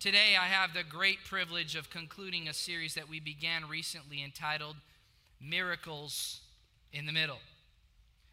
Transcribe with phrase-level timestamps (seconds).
[0.00, 4.76] Today, I have the great privilege of concluding a series that we began recently entitled
[5.42, 6.40] Miracles
[6.90, 7.40] in the Middle.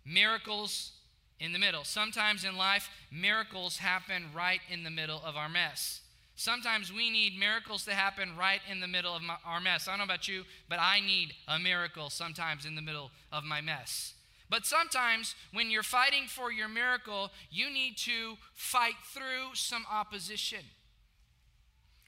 [0.05, 0.93] Miracles
[1.41, 1.83] in the middle.
[1.83, 5.99] Sometimes in life, miracles happen right in the middle of our mess.
[6.37, 9.89] Sometimes we need miracles to happen right in the middle of my, our mess.
[9.89, 13.43] I don't know about you, but I need a miracle sometimes in the middle of
[13.43, 14.13] my mess.
[14.49, 20.63] But sometimes when you're fighting for your miracle, you need to fight through some opposition.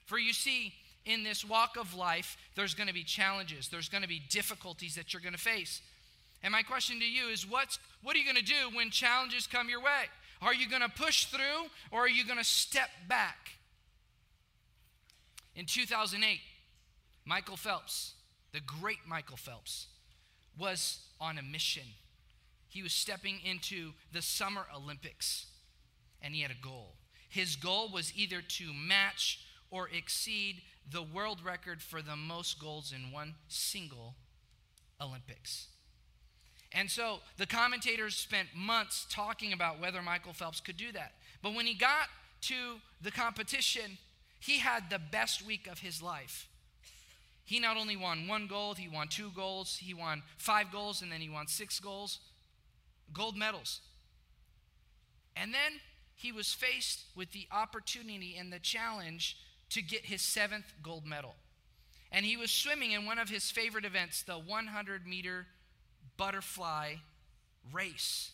[0.09, 0.73] For you see,
[1.05, 4.95] in this walk of life, there's going to be challenges, there's going to be difficulties
[4.95, 5.83] that you're going to face.
[6.41, 9.45] And my question to you is what's, what are you going to do when challenges
[9.45, 10.05] come your way?
[10.41, 13.51] Are you going to push through or are you going to step back?
[15.55, 16.39] In 2008,
[17.23, 18.13] Michael Phelps,
[18.51, 19.85] the great Michael Phelps,
[20.57, 21.83] was on a mission.
[22.67, 25.45] He was stepping into the Summer Olympics
[26.19, 26.95] and he had a goal.
[27.29, 29.41] His goal was either to match
[29.71, 34.15] or exceed the world record for the most goals in one single
[35.01, 35.67] Olympics.
[36.71, 41.13] And so the commentators spent months talking about whether Michael Phelps could do that.
[41.41, 42.07] But when he got
[42.41, 43.97] to the competition,
[44.39, 46.47] he had the best week of his life.
[47.43, 51.11] He not only won one gold, he won two golds, he won five goals, and
[51.11, 52.19] then he won six goals,
[53.11, 53.81] gold medals.
[55.35, 55.79] And then
[56.15, 59.37] he was faced with the opportunity and the challenge
[59.69, 61.35] to get his seventh gold medal.
[62.11, 65.45] And he was swimming in one of his favorite events, the 100 meter
[66.17, 66.95] butterfly
[67.71, 68.31] race.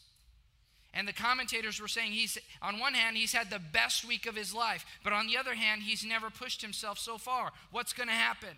[0.93, 4.35] And the commentators were saying he's, on one hand, he's had the best week of
[4.35, 7.51] his life, but on the other hand, he's never pushed himself so far.
[7.71, 8.57] What's going to happen?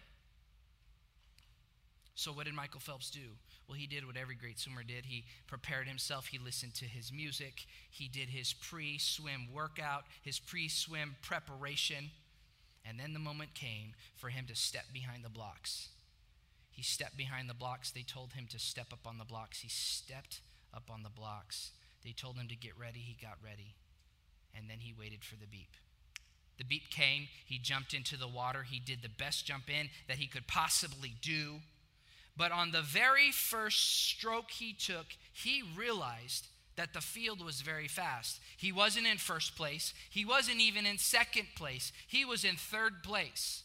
[2.14, 3.20] So, what did Michael Phelps do?
[3.67, 5.05] Well, he did what every great swimmer did.
[5.05, 10.39] He prepared himself, he listened to his music, he did his pre swim workout, his
[10.39, 12.11] pre swim preparation.
[12.88, 15.89] And then the moment came for him to step behind the blocks.
[16.71, 17.91] He stepped behind the blocks.
[17.91, 19.61] They told him to step up on the blocks.
[19.61, 20.42] He stepped
[20.73, 21.71] up on the blocks.
[22.03, 22.99] They told him to get ready.
[22.99, 23.76] He got ready.
[24.55, 25.76] And then he waited for the beep.
[26.58, 27.27] The beep came.
[27.45, 28.64] He jumped into the water.
[28.64, 31.55] He did the best jump in that he could possibly do.
[32.36, 36.47] But on the very first stroke he took, he realized
[36.77, 38.39] that the field was very fast.
[38.55, 43.04] He wasn't in first place, he wasn't even in second place, he was in third
[43.04, 43.64] place.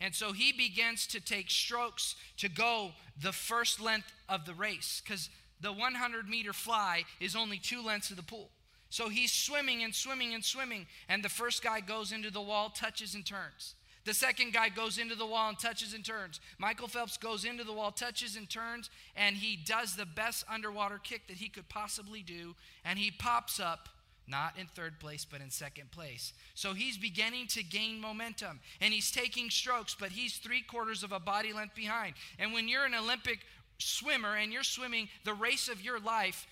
[0.00, 5.00] And so he begins to take strokes to go the first length of the race
[5.04, 8.50] because the 100 meter fly is only two lengths of the pool.
[8.90, 12.70] So he's swimming and swimming and swimming, and the first guy goes into the wall,
[12.70, 13.74] touches, and turns.
[14.04, 16.40] The second guy goes into the wall and touches and turns.
[16.58, 21.00] Michael Phelps goes into the wall, touches and turns, and he does the best underwater
[21.02, 22.54] kick that he could possibly do,
[22.84, 23.88] and he pops up
[24.26, 26.32] not in third place, but in second place.
[26.54, 31.12] So he's beginning to gain momentum and he's taking strokes, but he's three quarters of
[31.12, 32.14] a body length behind.
[32.38, 33.40] And when you're an Olympic
[33.78, 36.46] swimmer and you're swimming the race of your life,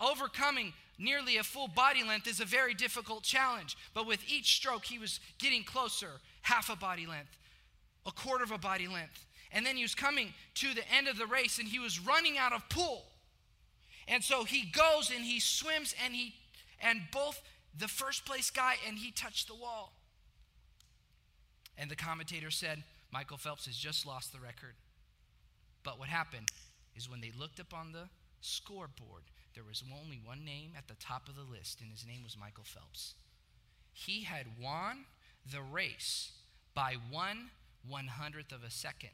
[0.00, 3.76] overcoming nearly a full body length is a very difficult challenge.
[3.94, 7.36] But with each stroke, he was getting closer half a body length,
[8.06, 9.26] a quarter of a body length.
[9.52, 12.38] And then he was coming to the end of the race and he was running
[12.38, 13.04] out of pool.
[14.08, 16.34] And so he goes and he swims and he
[16.80, 17.40] and both
[17.78, 19.92] the first place guy and he touched the wall.
[21.78, 22.82] And the commentator said,
[23.12, 24.74] Michael Phelps has just lost the record.
[25.84, 26.48] But what happened
[26.96, 28.08] is when they looked up on the
[28.40, 29.22] scoreboard,
[29.54, 32.36] there was only one name at the top of the list, and his name was
[32.38, 33.14] Michael Phelps.
[33.92, 35.04] He had won
[35.50, 36.32] the race
[36.74, 37.50] by one
[37.88, 39.10] one hundredth of a second.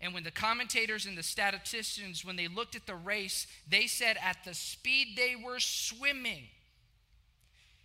[0.00, 4.16] And when the commentators and the statisticians, when they looked at the race, they said
[4.22, 6.44] at the speed they were swimming,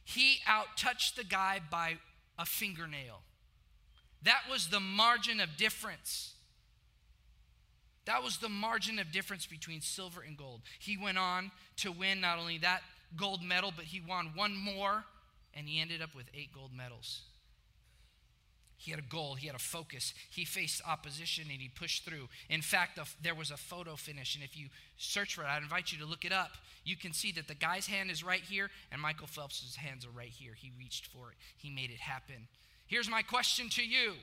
[0.03, 1.97] he outtouched the guy by
[2.37, 3.21] a fingernail.
[4.23, 6.33] That was the margin of difference.
[8.05, 10.61] That was the margin of difference between silver and gold.
[10.79, 12.81] He went on to win not only that
[13.15, 15.05] gold medal, but he won one more,
[15.53, 17.21] and he ended up with eight gold medals.
[18.81, 20.15] He had a goal, he had a focus.
[20.31, 22.29] He faced opposition and he pushed through.
[22.49, 25.91] In fact, there was a photo finish, and if you search for it, I'd invite
[25.91, 26.53] you to look it up.
[26.83, 30.09] You can see that the guy's hand is right here, and Michael Phelps' hands are
[30.09, 30.53] right here.
[30.57, 32.47] He reached for it, he made it happen.
[32.87, 34.15] Here's my question to you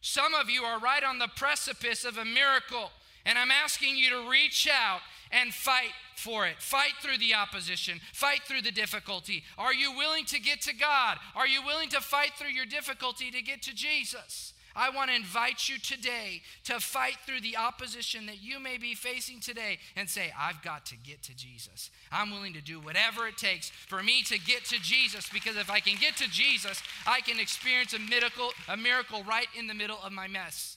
[0.00, 2.90] Some of you are right on the precipice of a miracle,
[3.26, 5.00] and I'm asking you to reach out
[5.30, 6.56] and fight for it.
[6.60, 9.42] Fight through the opposition, fight through the difficulty.
[9.58, 11.18] Are you willing to get to God?
[11.34, 14.52] Are you willing to fight through your difficulty to get to Jesus?
[14.76, 18.94] I want to invite you today to fight through the opposition that you may be
[18.94, 21.90] facing today and say, I've got to get to Jesus.
[22.10, 25.70] I'm willing to do whatever it takes for me to get to Jesus because if
[25.70, 29.74] I can get to Jesus, I can experience a miracle, a miracle right in the
[29.74, 30.76] middle of my mess.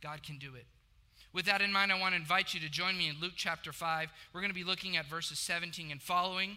[0.00, 0.66] God can do it.
[1.34, 3.72] With that in mind, I want to invite you to join me in Luke chapter
[3.72, 4.08] 5.
[4.32, 6.56] We're going to be looking at verses 17 and following.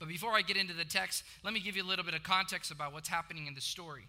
[0.00, 2.24] But before I get into the text, let me give you a little bit of
[2.24, 4.08] context about what's happening in the story.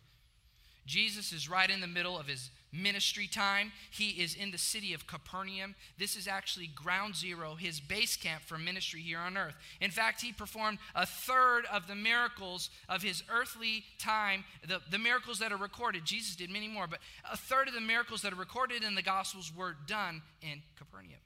[0.87, 3.71] Jesus is right in the middle of his ministry time.
[3.89, 5.75] He is in the city of Capernaum.
[5.97, 9.55] This is actually ground zero, his base camp for ministry here on earth.
[9.81, 14.99] In fact, he performed a third of the miracles of his earthly time, the, the
[14.99, 16.05] miracles that are recorded.
[16.05, 16.99] Jesus did many more, but
[17.31, 21.19] a third of the miracles that are recorded in the Gospels were done in Capernaum.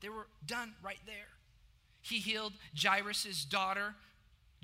[0.00, 1.28] They were done right there.
[2.02, 3.94] He healed Jairus' daughter.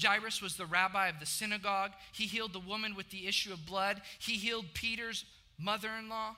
[0.00, 1.93] Jairus was the rabbi of the synagogue.
[2.12, 4.02] He healed the woman with the issue of blood.
[4.19, 5.25] He healed Peter's
[5.61, 6.37] mother in law.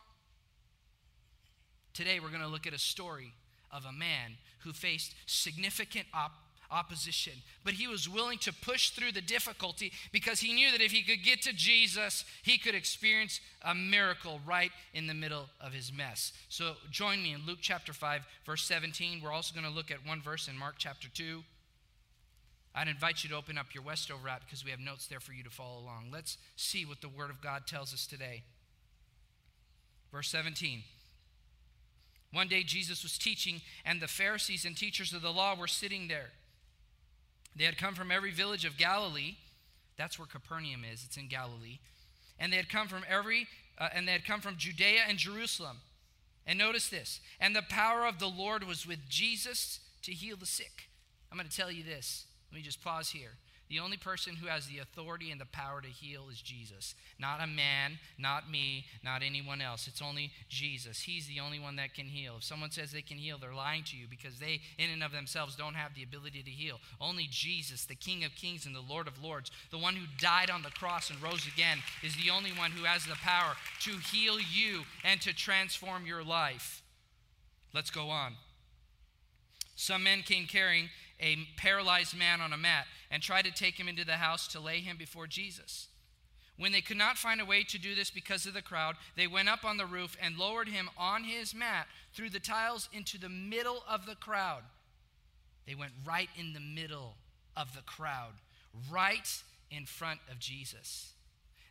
[1.94, 3.34] Today, we're going to look at a story
[3.70, 6.32] of a man who faced significant op-
[6.70, 7.34] opposition,
[7.64, 11.02] but he was willing to push through the difficulty because he knew that if he
[11.02, 15.92] could get to Jesus, he could experience a miracle right in the middle of his
[15.92, 16.32] mess.
[16.48, 19.20] So join me in Luke chapter 5, verse 17.
[19.22, 21.42] We're also going to look at one verse in Mark chapter 2.
[22.74, 25.34] I'd invite you to open up your Westover app because we have notes there for
[25.34, 26.08] you to follow along.
[26.10, 28.44] Let's see what the Word of God tells us today.
[30.12, 30.82] Verse 17.
[32.32, 36.08] One day Jesus was teaching, and the Pharisees and teachers of the law were sitting
[36.08, 36.30] there.
[37.54, 39.36] They had come from every village of Galilee.
[39.96, 41.04] That's where Capernaum is.
[41.04, 41.78] It's in Galilee.
[42.38, 43.46] And they had come from every
[43.78, 45.78] uh, and they had come from Judea and Jerusalem.
[46.46, 47.20] And notice this.
[47.40, 50.88] And the power of the Lord was with Jesus to heal the sick.
[51.30, 52.26] I'm going to tell you this.
[52.50, 53.32] Let me just pause here.
[53.72, 56.94] The only person who has the authority and the power to heal is Jesus.
[57.18, 59.88] Not a man, not me, not anyone else.
[59.88, 61.00] It's only Jesus.
[61.00, 62.34] He's the only one that can heal.
[62.36, 65.10] If someone says they can heal, they're lying to you because they, in and of
[65.10, 66.80] themselves, don't have the ability to heal.
[67.00, 70.50] Only Jesus, the King of Kings and the Lord of Lords, the one who died
[70.50, 73.54] on the cross and rose again, is the only one who has the power
[73.84, 76.82] to heal you and to transform your life.
[77.72, 78.34] Let's go on.
[79.76, 80.90] Some men came carrying
[81.22, 84.60] a paralyzed man on a mat and tried to take him into the house to
[84.60, 85.88] lay him before Jesus.
[86.58, 89.26] When they could not find a way to do this because of the crowd, they
[89.26, 93.18] went up on the roof and lowered him on his mat through the tiles into
[93.18, 94.62] the middle of the crowd.
[95.66, 97.14] They went right in the middle
[97.56, 98.32] of the crowd,
[98.90, 101.12] right in front of Jesus.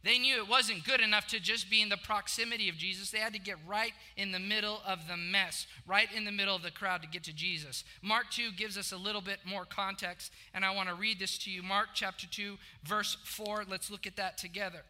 [0.04, 3.12] They knew it wasn't good enough to just be in the proximity of Jesus.
[3.12, 6.56] They had to get right in the middle of the mess, right in the middle
[6.56, 7.84] of the crowd to get to Jesus.
[8.02, 11.38] Mark 2 gives us a little bit more context, and I want to read this
[11.40, 11.62] to you.
[11.62, 13.66] Mark chapter 2, verse 4.
[13.70, 14.82] Let's look at that together.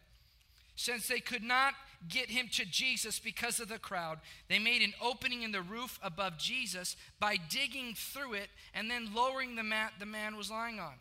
[0.77, 1.73] Since they could not
[2.07, 5.99] get him to Jesus because of the crowd, they made an opening in the roof
[6.01, 10.79] above Jesus by digging through it and then lowering the mat the man was lying
[10.79, 10.93] on.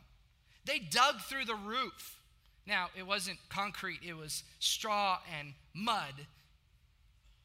[0.64, 2.19] They dug through the roof.
[2.70, 6.14] Now, it wasn't concrete, it was straw and mud,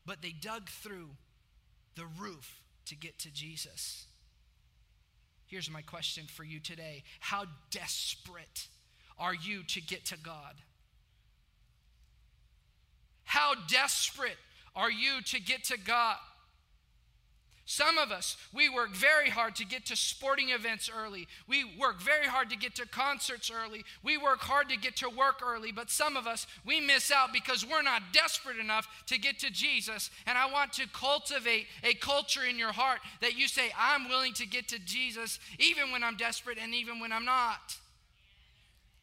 [0.05, 1.09] but they dug through
[1.95, 4.05] the roof to get to Jesus.
[5.47, 8.67] Here's my question for you today How desperate
[9.17, 10.53] are you to get to God?
[13.23, 14.37] How desperate
[14.75, 16.17] are you to get to God?
[17.67, 21.27] Some of us, we work very hard to get to sporting events early.
[21.47, 23.83] We work very hard to get to concerts early.
[24.03, 25.71] We work hard to get to work early.
[25.71, 29.49] But some of us, we miss out because we're not desperate enough to get to
[29.49, 30.11] Jesus.
[30.27, 34.33] And I want to cultivate a culture in your heart that you say, I'm willing
[34.33, 37.77] to get to Jesus even when I'm desperate and even when I'm not.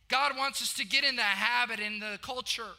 [0.07, 2.77] God wants us to get in the habit, in the culture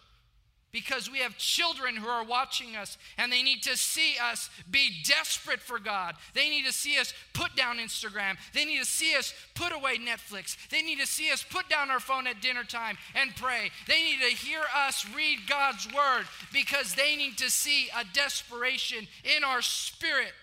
[0.74, 4.90] because we have children who are watching us and they need to see us be
[5.06, 6.16] desperate for God.
[6.34, 8.36] They need to see us put down Instagram.
[8.54, 10.58] They need to see us put away Netflix.
[10.70, 13.70] They need to see us put down our phone at dinner time and pray.
[13.88, 19.08] They need to hear us read God's word because they need to see a desperation
[19.38, 20.34] in our spirit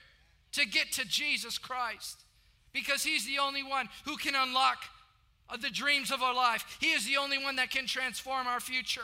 [0.52, 2.24] to get to Jesus Christ
[2.72, 4.84] because He's the only one who can unlock
[5.60, 6.78] the dreams of our life.
[6.80, 9.02] He is the only one that can transform our future.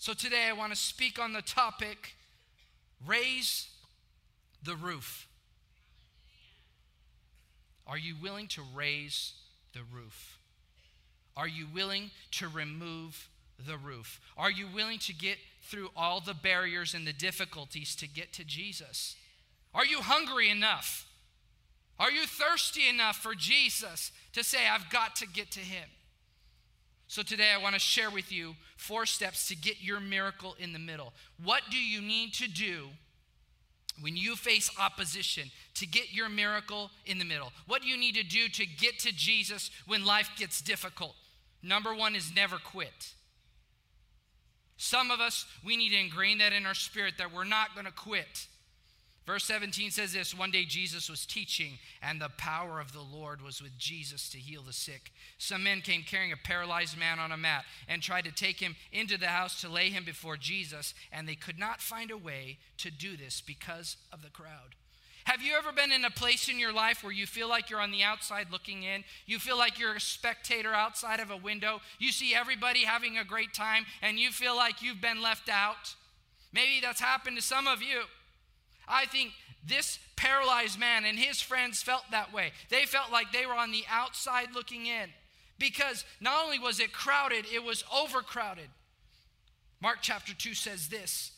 [0.00, 2.14] So today I want to speak on the topic
[3.06, 3.68] raise
[4.64, 5.28] the roof.
[7.86, 9.34] Are you willing to raise
[9.74, 10.38] the roof?
[11.36, 13.28] Are you willing to remove
[13.58, 14.22] the roof?
[14.38, 18.44] Are you willing to get through all the barriers and the difficulties to get to
[18.44, 19.16] Jesus?
[19.74, 21.06] Are you hungry enough?
[21.98, 25.90] Are you thirsty enough for Jesus to say, I've got to get to him?
[27.10, 30.72] So today I want to share with you four steps to get your miracle in
[30.72, 31.12] the middle.
[31.42, 32.86] What do you need to do
[34.00, 37.52] when you face opposition to get your miracle in the middle?
[37.66, 41.16] What do you need to do to get to Jesus when life gets difficult?
[41.64, 43.14] Number one is never quit.
[44.76, 47.86] Some of us, we need to ingrain that in our spirit that we're not going
[47.86, 48.46] to quit.
[49.26, 53.42] Verse 17 says this One day Jesus was teaching, and the power of the Lord
[53.42, 55.12] was with Jesus to heal the sick.
[55.38, 58.76] Some men came carrying a paralyzed man on a mat and tried to take him
[58.92, 62.58] into the house to lay him before Jesus, and they could not find a way
[62.78, 64.74] to do this because of the crowd.
[65.24, 67.80] Have you ever been in a place in your life where you feel like you're
[67.80, 69.04] on the outside looking in?
[69.26, 71.80] You feel like you're a spectator outside of a window?
[71.98, 75.94] You see everybody having a great time, and you feel like you've been left out?
[76.52, 78.02] Maybe that's happened to some of you.
[78.90, 79.32] I think
[79.66, 82.52] this paralyzed man and his friends felt that way.
[82.68, 85.10] They felt like they were on the outside looking in
[85.58, 88.68] because not only was it crowded, it was overcrowded.
[89.80, 91.32] Mark chapter 2 says this.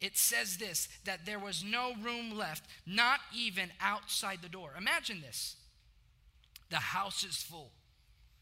[0.00, 4.70] It says this that there was no room left, not even outside the door.
[4.76, 5.56] Imagine this.
[6.70, 7.72] The house is full,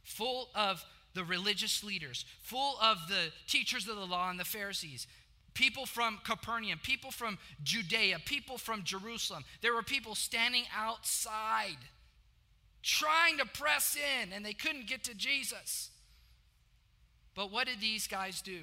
[0.03, 5.07] full of the religious leaders, full of the teachers of the law and the Pharisees,
[5.57, 9.43] people from Capernaum, people from Judea, people from Jerusalem.
[9.63, 11.79] There were people standing outside
[12.83, 15.91] trying to press in, and they couldn't get to Jesus.
[17.35, 18.61] But what did these guys do?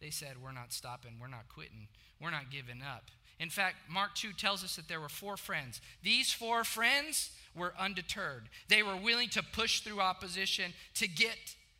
[0.00, 1.88] They said, We're not stopping, we're not quitting,
[2.20, 3.10] we're not giving up.
[3.38, 5.80] In fact, Mark 2 tells us that there were four friends.
[6.02, 8.48] These four friends were undeterred.
[8.68, 11.36] They were willing to push through opposition to get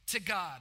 [0.09, 0.61] to God.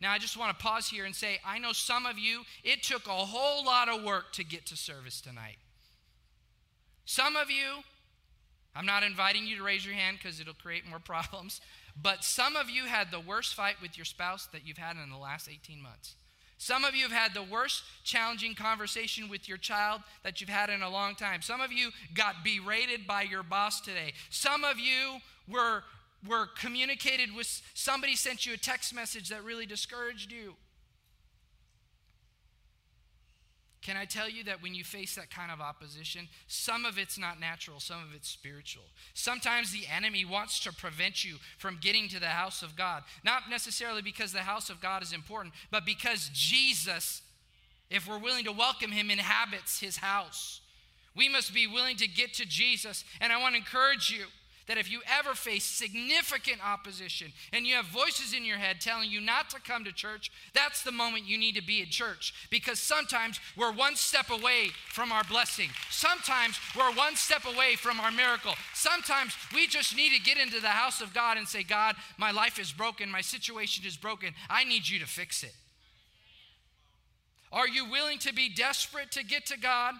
[0.00, 2.82] Now, I just want to pause here and say, I know some of you, it
[2.82, 5.58] took a whole lot of work to get to service tonight.
[7.04, 7.82] Some of you,
[8.74, 11.60] I'm not inviting you to raise your hand because it'll create more problems,
[12.00, 15.10] but some of you had the worst fight with your spouse that you've had in
[15.10, 16.14] the last 18 months.
[16.56, 20.68] Some of you have had the worst challenging conversation with your child that you've had
[20.68, 21.40] in a long time.
[21.40, 24.12] Some of you got berated by your boss today.
[24.28, 25.82] Some of you were
[26.26, 30.54] were communicated with somebody sent you a text message that really discouraged you.
[33.82, 37.18] Can I tell you that when you face that kind of opposition, some of it's
[37.18, 38.84] not natural, some of it's spiritual.
[39.14, 43.04] Sometimes the enemy wants to prevent you from getting to the house of God.
[43.24, 47.22] Not necessarily because the house of God is important, but because Jesus,
[47.88, 50.60] if we're willing to welcome him, inhabits his house.
[51.16, 53.04] We must be willing to get to Jesus.
[53.20, 54.26] And I want to encourage you
[54.66, 59.10] that if you ever face significant opposition and you have voices in your head telling
[59.10, 62.34] you not to come to church, that's the moment you need to be at church
[62.50, 65.70] because sometimes we're one step away from our blessing.
[65.90, 68.54] Sometimes we're one step away from our miracle.
[68.74, 72.30] Sometimes we just need to get into the house of God and say, God, my
[72.30, 74.34] life is broken, my situation is broken.
[74.48, 75.54] I need you to fix it.
[77.52, 79.94] Are you willing to be desperate to get to God?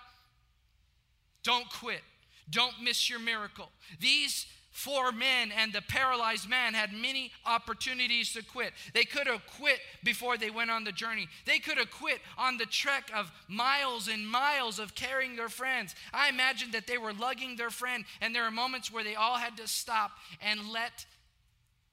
[1.42, 2.02] Don't quit.
[2.50, 3.70] Don't miss your miracle.
[4.00, 8.72] These four men and the paralyzed man had many opportunities to quit.
[8.94, 11.28] They could have quit before they went on the journey.
[11.44, 15.94] They could have quit on the trek of miles and miles of carrying their friends.
[16.14, 19.36] I imagine that they were lugging their friend, and there are moments where they all
[19.36, 21.04] had to stop and let,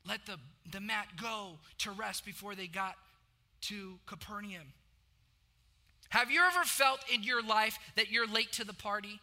[0.07, 0.37] let the,
[0.71, 2.95] the mat go to rest before they got
[3.61, 4.73] to Capernaum.
[6.09, 9.19] Have you ever felt in your life that you're late to the party?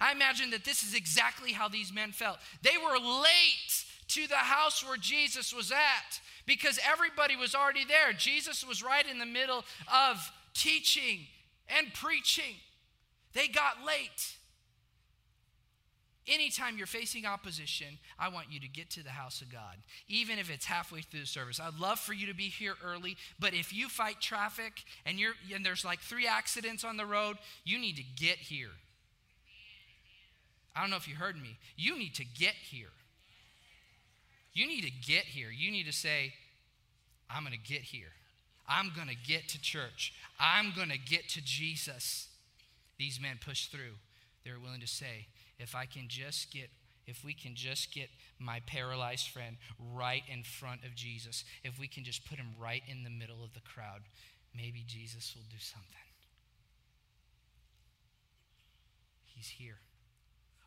[0.00, 2.38] I imagine that this is exactly how these men felt.
[2.62, 8.12] They were late to the house where Jesus was at because everybody was already there.
[8.12, 11.26] Jesus was right in the middle of teaching
[11.68, 12.56] and preaching.
[13.34, 14.36] They got late.
[16.26, 19.76] Anytime you're facing opposition, I want you to get to the house of God,
[20.06, 21.58] even if it's halfway through the service.
[21.58, 25.32] I'd love for you to be here early, but if you fight traffic and you're
[25.54, 28.70] and there's like three accidents on the road, you need to get here.
[30.74, 31.58] I don't know if you heard me.
[31.76, 32.92] You need to get here.
[34.52, 35.50] You need to get here.
[35.50, 36.34] You need to say,
[37.28, 38.12] I'm going to get here.
[38.68, 40.12] I'm going to get to church.
[40.38, 42.28] I'm going to get to Jesus.
[42.98, 43.96] These men pushed through.
[44.44, 45.26] They were willing to say,
[45.58, 46.70] if I can just get
[47.10, 48.08] if we can just get
[48.38, 49.56] my paralyzed friend
[49.92, 53.42] right in front of Jesus, if we can just put him right in the middle
[53.42, 54.02] of the crowd,
[54.56, 55.90] maybe Jesus will do something.
[59.34, 59.78] He's here.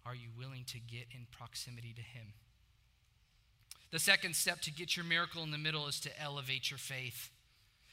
[0.06, 2.34] Are you willing to get in proximity to Him?
[3.92, 7.30] The second step to get your miracle in the middle is to elevate your faith.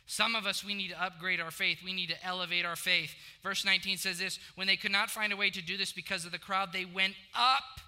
[0.07, 1.79] Some of us, we need to upgrade our faith.
[1.85, 3.15] We need to elevate our faith.
[3.45, 6.25] Verse 19 says this When they could not find a way to do this because
[6.25, 7.81] of the crowd, they went up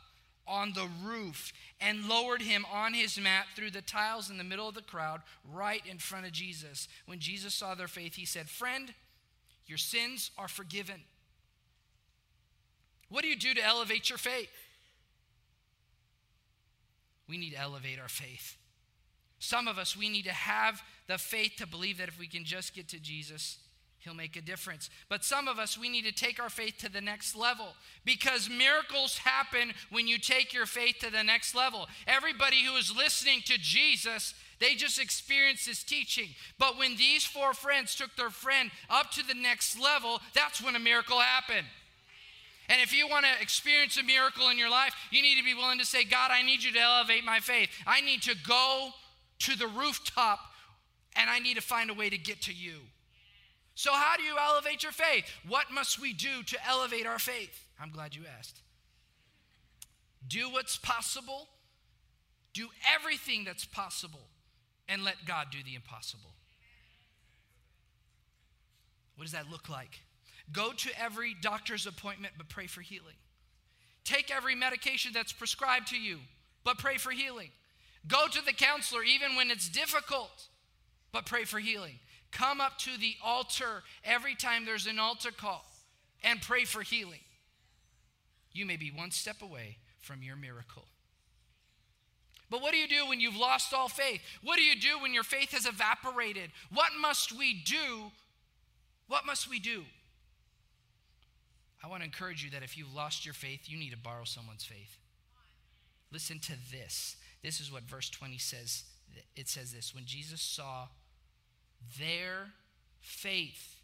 [0.47, 4.69] on the roof and lowered him on his mat through the tiles in the middle
[4.69, 6.87] of the crowd, right in front of Jesus.
[7.07, 8.93] When Jesus saw their faith, he said, Friend,
[9.67, 11.01] your sins are forgiven.
[13.13, 14.49] What do you do to elevate your faith?
[17.29, 18.57] We need to elevate our faith.
[19.39, 22.45] Some of us, we need to have the faith to believe that if we can
[22.45, 23.59] just get to Jesus,
[23.99, 24.89] He'll make a difference.
[25.11, 27.75] But some of us, we need to take our faith to the next level
[28.07, 31.89] because miracles happen when you take your faith to the next level.
[32.07, 36.31] Everybody who is listening to Jesus, they just experienced his teaching.
[36.59, 40.77] But when these four friends took their friend up to the next level, that's when
[40.77, 41.67] a miracle happened.
[42.73, 45.53] And if you want to experience a miracle in your life, you need to be
[45.53, 47.69] willing to say, God, I need you to elevate my faith.
[47.87, 48.89] I need to go
[49.41, 50.41] to the rooftop
[51.15, 52.77] and I need to find a way to get to you.
[53.75, 55.27] So, how do you elevate your faith?
[55.47, 57.69] What must we do to elevate our faith?
[57.79, 58.63] I'm glad you asked.
[60.27, 61.49] Do what's possible,
[62.55, 64.29] do everything that's possible,
[64.89, 66.33] and let God do the impossible.
[69.17, 70.01] What does that look like?
[70.51, 73.15] Go to every doctor's appointment, but pray for healing.
[74.05, 76.19] Take every medication that's prescribed to you,
[76.65, 77.51] but pray for healing.
[78.09, 80.49] Go to the counselor even when it's difficult,
[81.13, 81.99] but pray for healing.
[82.33, 85.65] Come up to the altar every time there's an altar call
[86.25, 87.21] and pray for healing.
[88.53, 90.85] You may be one step away from your miracle.
[92.51, 94.21] But what do you do when you've lost all faith?
[94.43, 96.51] What do you do when your faith has evaporated?
[96.73, 98.11] What must we do?
[99.09, 99.85] What must we do?
[101.83, 104.25] I want to encourage you that if you've lost your faith, you need to borrow
[104.25, 104.99] someone's faith.
[106.13, 107.17] Listen to this.
[107.43, 108.85] This is what verse 20 says.
[109.35, 110.89] It says this When Jesus saw
[111.99, 112.53] their
[113.01, 113.77] faith,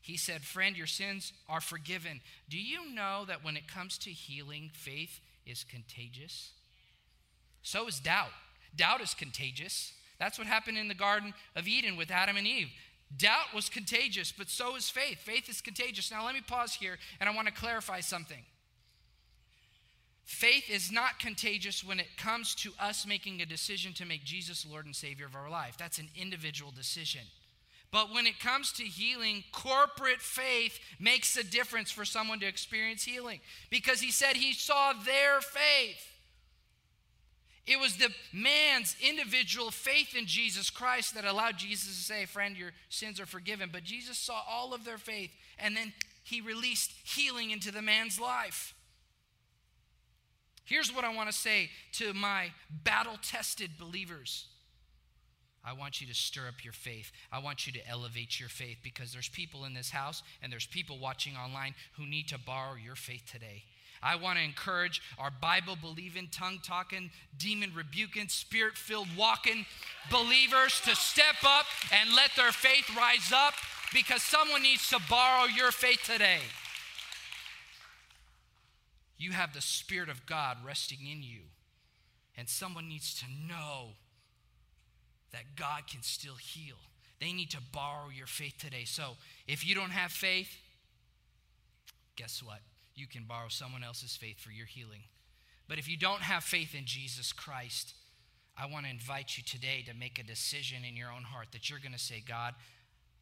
[0.00, 2.20] he said, Friend, your sins are forgiven.
[2.48, 6.50] Do you know that when it comes to healing, faith is contagious?
[7.62, 8.32] So is doubt.
[8.76, 9.92] Doubt is contagious.
[10.18, 12.70] That's what happened in the Garden of Eden with Adam and Eve.
[13.16, 15.18] Doubt was contagious, but so is faith.
[15.18, 16.10] Faith is contagious.
[16.10, 18.42] Now, let me pause here and I want to clarify something.
[20.24, 24.66] Faith is not contagious when it comes to us making a decision to make Jesus
[24.68, 25.76] Lord and Savior of our life.
[25.78, 27.20] That's an individual decision.
[27.92, 33.04] But when it comes to healing, corporate faith makes a difference for someone to experience
[33.04, 36.13] healing because he said he saw their faith.
[37.66, 42.56] It was the man's individual faith in Jesus Christ that allowed Jesus to say, Friend,
[42.56, 43.70] your sins are forgiven.
[43.72, 48.20] But Jesus saw all of their faith, and then he released healing into the man's
[48.20, 48.74] life.
[50.66, 54.46] Here's what I want to say to my battle tested believers
[55.66, 57.10] I want you to stir up your faith.
[57.32, 60.66] I want you to elevate your faith because there's people in this house and there's
[60.66, 63.64] people watching online who need to borrow your faith today.
[64.04, 69.64] I want to encourage our Bible believing, tongue talking, demon rebuking, spirit filled walking
[70.10, 73.54] believers to step up and let their faith rise up
[73.94, 76.40] because someone needs to borrow your faith today.
[79.16, 81.40] You have the Spirit of God resting in you,
[82.36, 83.90] and someone needs to know
[85.32, 86.76] that God can still heal.
[87.20, 88.84] They need to borrow your faith today.
[88.84, 89.16] So
[89.48, 90.50] if you don't have faith,
[92.16, 92.58] guess what?
[92.94, 95.02] You can borrow someone else's faith for your healing.
[95.68, 97.94] But if you don't have faith in Jesus Christ,
[98.56, 101.70] I want to invite you today to make a decision in your own heart that
[101.70, 102.54] you're going to say, God,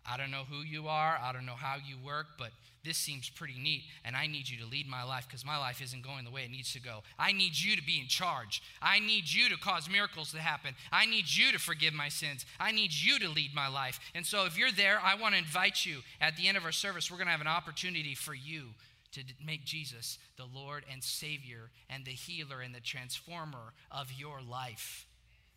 [0.04, 2.50] I don't know who you are, I don't know how you work, but
[2.85, 5.80] this seems pretty neat, and I need you to lead my life because my life
[5.80, 7.04] isn't going the way it needs to go.
[7.16, 8.61] I need you to be in charge.
[8.82, 10.74] I need you to cause miracles to happen.
[10.90, 12.44] I need you to forgive my sins.
[12.58, 14.00] I need you to lead my life.
[14.16, 16.72] And so, if you're there, I want to invite you at the end of our
[16.72, 18.70] service, we're going to have an opportunity for you
[19.12, 24.40] to make Jesus the Lord and Savior and the healer and the transformer of your
[24.40, 25.07] life.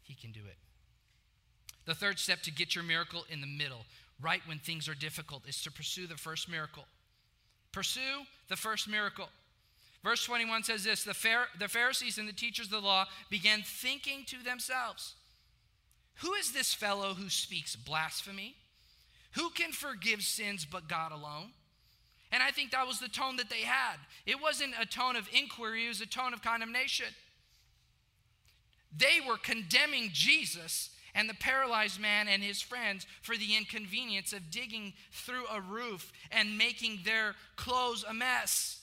[0.03, 0.57] He can do it.
[1.85, 3.85] The third step to get your miracle in the middle,
[4.21, 6.85] right when things are difficult, is to pursue the first miracle.
[7.71, 9.29] Pursue the first miracle.
[10.03, 11.15] Verse 21 says this the,
[11.59, 15.15] the Pharisees and the teachers of the law began thinking to themselves,
[16.17, 18.55] Who is this fellow who speaks blasphemy?
[19.31, 21.51] Who can forgive sins but God alone?
[22.31, 23.97] And I think that was the tone that they had.
[24.25, 27.07] It wasn't a tone of inquiry, it was a tone of condemnation.
[28.95, 34.51] They were condemning Jesus and the paralyzed man and his friends for the inconvenience of
[34.51, 38.81] digging through a roof and making their clothes a mess.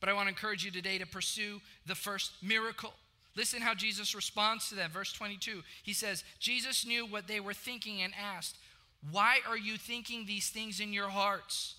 [0.00, 2.94] But I want to encourage you today to pursue the first miracle.
[3.34, 4.90] Listen how Jesus responds to them.
[4.90, 5.62] Verse 22.
[5.82, 8.56] He says, Jesus knew what they were thinking and asked,
[9.10, 11.76] why are you thinking these things in your hearts?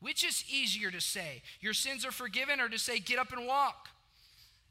[0.00, 1.42] Which is easier to say?
[1.60, 3.88] Your sins are forgiven or to say, get up and walk?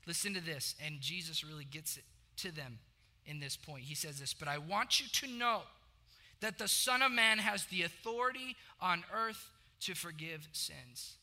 [0.08, 0.76] Listen to this.
[0.84, 2.04] And Jesus really gets it
[2.38, 2.80] to them
[3.26, 3.84] in this point.
[3.84, 5.62] He says this, but I want you to know
[6.42, 9.50] that the Son of Man has the authority on earth
[9.82, 11.16] to forgive sins.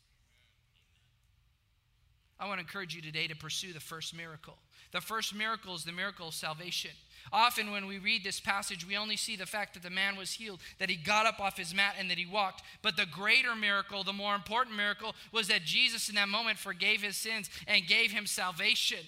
[2.38, 4.57] I want to encourage you today to pursue the first miracle.
[4.92, 6.90] The first miracle is the miracle of salvation.
[7.33, 10.33] Often, when we read this passage, we only see the fact that the man was
[10.33, 12.62] healed, that he got up off his mat, and that he walked.
[12.83, 17.03] But the greater miracle, the more important miracle, was that Jesus in that moment forgave
[17.03, 19.05] his sins and gave him salvation.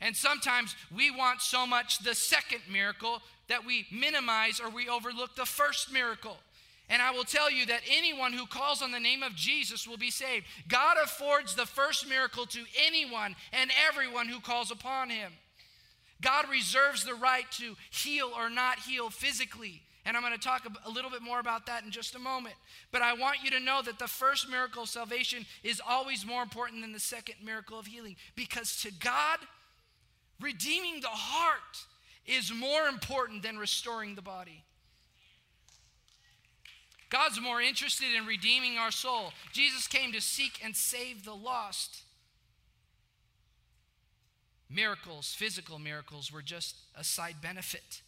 [0.00, 5.34] And sometimes we want so much the second miracle that we minimize or we overlook
[5.34, 6.36] the first miracle.
[6.90, 9.98] And I will tell you that anyone who calls on the name of Jesus will
[9.98, 10.46] be saved.
[10.68, 15.32] God affords the first miracle to anyone and everyone who calls upon him.
[16.20, 19.82] God reserves the right to heal or not heal physically.
[20.04, 22.54] And I'm going to talk a little bit more about that in just a moment.
[22.90, 26.42] But I want you to know that the first miracle of salvation is always more
[26.42, 28.16] important than the second miracle of healing.
[28.34, 29.38] Because to God,
[30.40, 31.84] redeeming the heart
[32.24, 34.64] is more important than restoring the body.
[37.10, 39.32] God's more interested in redeeming our soul.
[39.52, 42.02] Jesus came to seek and save the lost.
[44.70, 48.02] Miracles, physical miracles, were just a side benefit.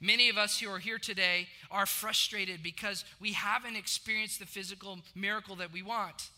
[0.00, 4.98] Many of us who are here today are frustrated because we haven't experienced the physical
[5.14, 6.28] miracle that we want.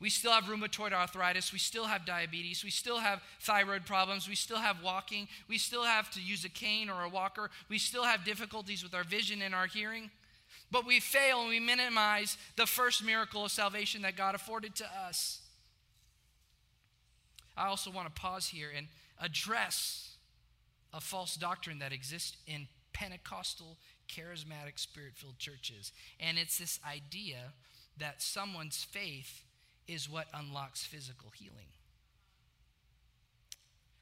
[0.00, 1.52] We still have rheumatoid arthritis.
[1.52, 2.62] We still have diabetes.
[2.62, 4.28] We still have thyroid problems.
[4.28, 5.26] We still have walking.
[5.48, 7.50] We still have to use a cane or a walker.
[7.68, 10.10] We still have difficulties with our vision and our hearing.
[10.70, 14.86] But we fail and we minimize the first miracle of salvation that God afforded to
[15.06, 15.40] us.
[17.58, 18.86] I also want to pause here and
[19.20, 20.16] address
[20.94, 23.76] a false doctrine that exists in Pentecostal,
[24.08, 25.92] charismatic, spirit filled churches.
[26.20, 27.52] And it's this idea
[27.98, 29.42] that someone's faith
[29.86, 31.66] is what unlocks physical healing.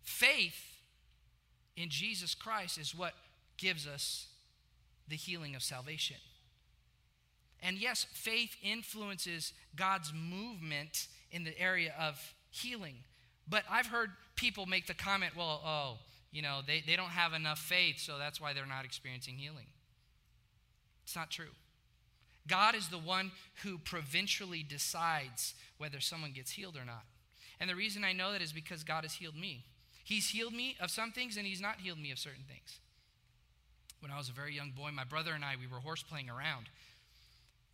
[0.03, 0.79] Faith
[1.77, 3.15] in Jesus Christ is what
[3.57, 4.27] gives us
[5.09, 6.17] the healing of salvation.
[7.63, 12.97] And yes, faith influences God's movement in the area of healing.
[13.49, 15.99] But I've heard people make the comment, well, oh,
[16.33, 19.67] you know, they, they don't have enough faith, so that's why they're not experiencing healing.
[21.05, 21.55] It's not true.
[22.49, 23.33] God is the one
[23.63, 27.05] who provincially decides whether someone gets healed or not.
[27.61, 29.65] And the reason I know that is because God has healed me.
[30.05, 32.79] He's healed me of some things and He's not healed me of certain things.
[34.01, 36.29] When I was a very young boy, my brother and I, we were horse playing
[36.29, 36.67] around.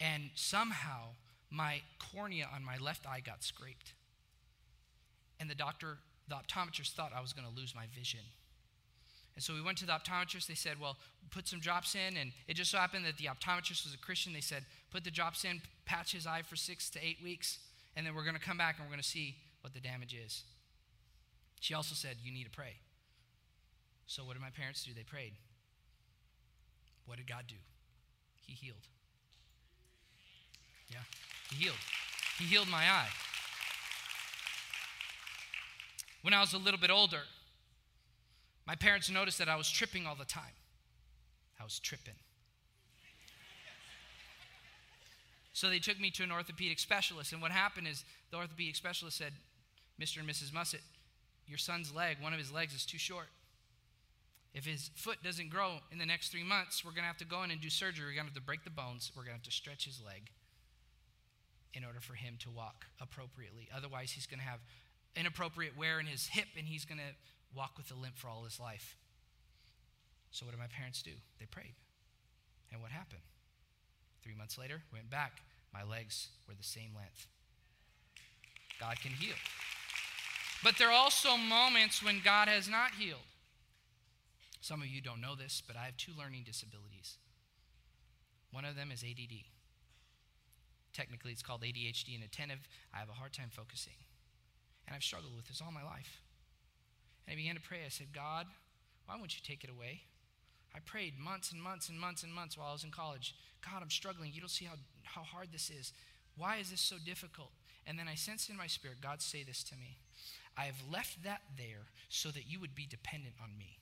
[0.01, 1.11] And somehow
[1.51, 3.93] my cornea on my left eye got scraped.
[5.43, 8.21] And the doctor, the optometrist, thought I was going to lose my vision.
[9.35, 10.47] And so we went to the optometrist.
[10.47, 10.97] They said, Well,
[11.33, 12.17] put some drops in.
[12.17, 14.33] And it just so happened that the optometrist was a Christian.
[14.33, 17.59] They said, Put the drops in, patch his eye for six to eight weeks,
[17.97, 20.15] and then we're going to come back and we're going to see what the damage
[20.15, 20.45] is.
[21.59, 22.77] She also said, You need to pray.
[24.07, 24.93] So what did my parents do?
[24.95, 25.33] They prayed.
[27.07, 27.57] What did God do?
[28.47, 28.87] He healed.
[30.89, 30.99] Yeah,
[31.51, 31.77] He healed.
[32.39, 33.09] He healed my eye.
[36.23, 37.23] When I was a little bit older,
[38.67, 40.55] my parents noticed that I was tripping all the time.
[41.61, 42.15] I was tripping.
[45.53, 47.33] So they took me to an orthopedic specialist.
[47.33, 49.33] And what happened is the orthopedic specialist said,
[50.01, 50.19] Mr.
[50.21, 50.53] and Mrs.
[50.53, 50.81] Mussett,
[51.47, 53.29] your son's leg, one of his legs is too short.
[54.55, 57.25] If his foot doesn't grow in the next three months, we're going to have to
[57.25, 58.07] go in and do surgery.
[58.07, 59.11] We're going to have to break the bones.
[59.15, 60.31] We're going to have to stretch his leg
[61.75, 63.69] in order for him to walk appropriately.
[63.75, 64.61] Otherwise, he's going to have
[65.17, 68.45] inappropriate wear in his hip and he's going to walk with a limp for all
[68.45, 68.97] his life.
[70.31, 71.11] So, what did my parents do?
[71.39, 71.75] They prayed.
[72.73, 73.21] And what happened?
[74.23, 75.43] Three months later, went back.
[75.75, 77.27] My legs were the same length.
[78.81, 79.35] God can heal.
[80.65, 83.21] But there are also moments when God has not healed.
[84.61, 87.19] Some of you don't know this, but I have two learning disabilities.
[88.53, 89.45] One of them is ADD.
[90.93, 92.61] Technically, it's called ADHD and attentive.
[92.95, 93.95] I have a hard time focusing.
[94.87, 96.21] And I've struggled with this all my life.
[97.27, 97.79] And I began to pray.
[97.87, 98.47] I said, God,
[99.07, 100.03] why won't you take it away?
[100.75, 103.35] I prayed months and months and months and months while I was in college.
[103.65, 104.33] God, I'm struggling.
[104.33, 105.93] You don't see how, how hard this is.
[106.37, 107.51] Why is this so difficult?
[107.87, 109.99] And then I sensed in my spirit, God say this to me
[110.57, 113.79] I have left that there so that you would be dependent on me.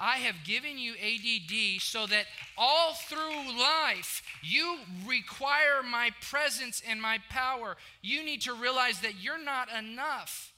[0.00, 7.00] I have given you ADD so that all through life you require my presence and
[7.02, 7.76] my power.
[8.02, 10.52] You need to realize that you're not enough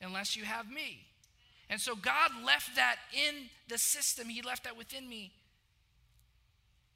[0.00, 1.06] unless you have me.
[1.70, 5.32] And so God left that in the system, He left that within me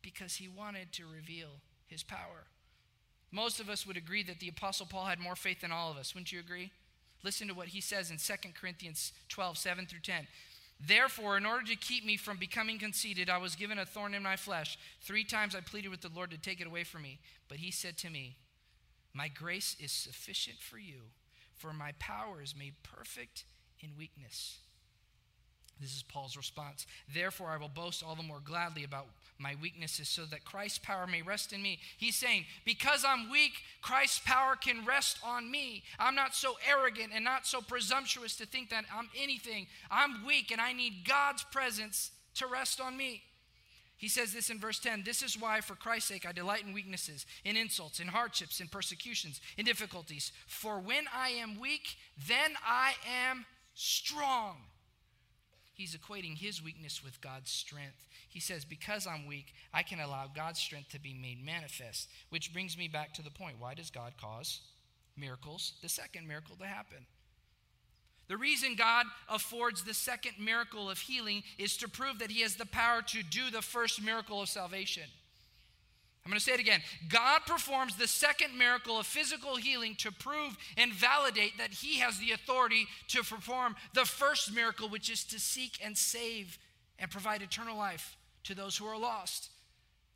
[0.03, 1.49] because He wanted to reveal
[1.87, 2.45] His power.
[3.33, 5.97] Most of us would agree that the Apostle Paul had more faith than all of
[5.97, 6.15] us.
[6.15, 6.71] Wouldn't you agree?
[7.23, 10.27] Listen to what he says in 2 Corinthians 12, 7 through 10.
[10.79, 14.23] Therefore, in order to keep me from becoming conceited, I was given a thorn in
[14.23, 14.79] my flesh.
[15.01, 17.19] Three times I pleaded with the Lord to take it away from me.
[17.49, 18.37] But he said to me,
[19.15, 21.11] My grace is sufficient for you,
[21.55, 23.45] for my power is made perfect
[23.81, 24.59] in weakness.
[25.81, 26.87] This is Paul's response.
[27.13, 29.07] Therefore, I will boast all the more gladly about
[29.39, 31.79] my weaknesses so that Christ's power may rest in me.
[31.99, 35.83] He's saying, because I'm weak, Christ's power can rest on me.
[35.99, 39.67] I'm not so arrogant and not so presumptuous to think that I'm anything.
[39.91, 43.23] I'm weak and I need God's presence to rest on me.
[43.99, 46.73] He says this in verse 10 This is why, for Christ's sake, I delight in
[46.73, 50.33] weaknesses, in insults, in hardships, in persecutions, in difficulties.
[50.47, 52.95] For when I am weak, then I
[53.29, 54.57] am strong.
[55.77, 58.09] He's equating his weakness with God's strength.
[58.31, 62.09] He says, Because I'm weak, I can allow God's strength to be made manifest.
[62.31, 64.61] Which brings me back to the point why does God cause
[65.19, 65.75] miracles?
[65.83, 67.05] The second miracle to happen.
[68.29, 72.57] The reason God affords the second miracle of healing is to prove that He has
[72.57, 75.05] the power to do the first miracle of salvation.
[76.27, 76.81] I'm going to say it again.
[77.09, 82.19] God performs the second miracle of physical healing to prove and validate that He has
[82.19, 86.59] the authority to perform the first miracle, which is to seek and save
[86.99, 89.51] and provide eternal life to those who are lost.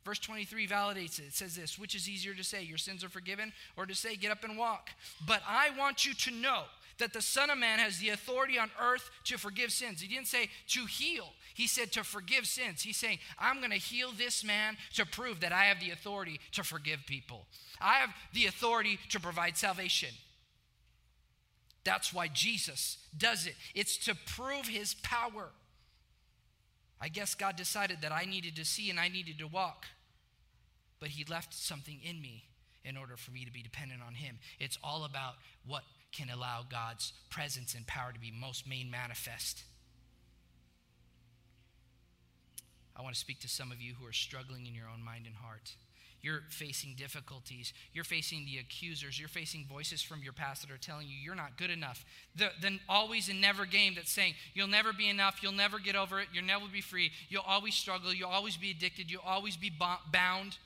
[0.03, 1.27] Verse 23 validates it.
[1.27, 4.17] It says this Which is easier to say, Your sins are forgiven, or to say,
[4.17, 4.89] Get up and walk?
[5.25, 6.63] But I want you to know
[7.01, 10.01] that the Son of Man has the authority on earth to forgive sins.
[10.01, 12.83] He didn't say to heal, he said to forgive sins.
[12.83, 16.39] He's saying, I'm going to heal this man to prove that I have the authority
[16.53, 17.47] to forgive people.
[17.81, 20.09] I have the authority to provide salvation.
[21.83, 23.55] That's why Jesus does it.
[23.73, 25.49] It's to prove his power.
[27.01, 29.87] I guess God decided that I needed to see and I needed to walk,
[30.99, 32.43] but he left something in me
[32.85, 34.37] in order for me to be dependent on him.
[34.59, 35.33] It's all about
[35.65, 39.63] what can allow God's presence and power to be most made manifest.
[42.95, 45.25] I want to speak to some of you who are struggling in your own mind
[45.25, 45.75] and heart.
[46.21, 47.73] You're facing difficulties.
[47.93, 49.19] You're facing the accusers.
[49.19, 52.05] You're facing voices from your past that are telling you you're not good enough.
[52.35, 55.41] The, the always and never game that's saying you'll never be enough.
[55.41, 56.27] You'll never get over it.
[56.31, 57.11] You'll never be free.
[57.29, 58.13] You'll always struggle.
[58.13, 59.09] You'll always be addicted.
[59.09, 60.57] You'll always be bound.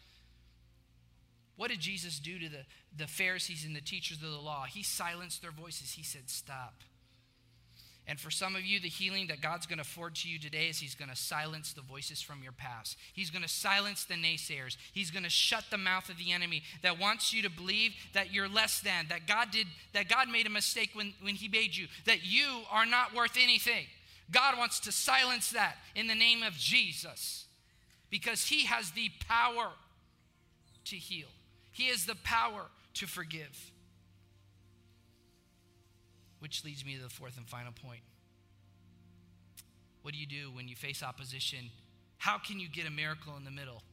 [1.57, 2.65] What did Jesus do to the,
[2.97, 4.65] the Pharisees and the teachers of the law?
[4.65, 5.93] He silenced their voices.
[5.93, 6.83] He said, Stop.
[8.07, 10.67] And for some of you, the healing that God's going to afford to you today
[10.67, 12.97] is He's going to silence the voices from your past.
[13.13, 14.77] He's going to silence the naysayers.
[14.93, 18.31] He's going to shut the mouth of the enemy that wants you to believe that
[18.31, 21.75] you're less than, that God did, that God made a mistake when, when He made
[21.75, 23.85] you, that you are not worth anything.
[24.31, 27.45] God wants to silence that in the name of Jesus
[28.11, 29.71] because He has the power
[30.85, 31.27] to heal.
[31.75, 33.71] He has the power to forgive.
[36.39, 37.99] Which leads me to the fourth and final point.
[40.01, 41.69] What do you do when you face opposition?
[42.17, 43.83] How can you get a miracle in the middle?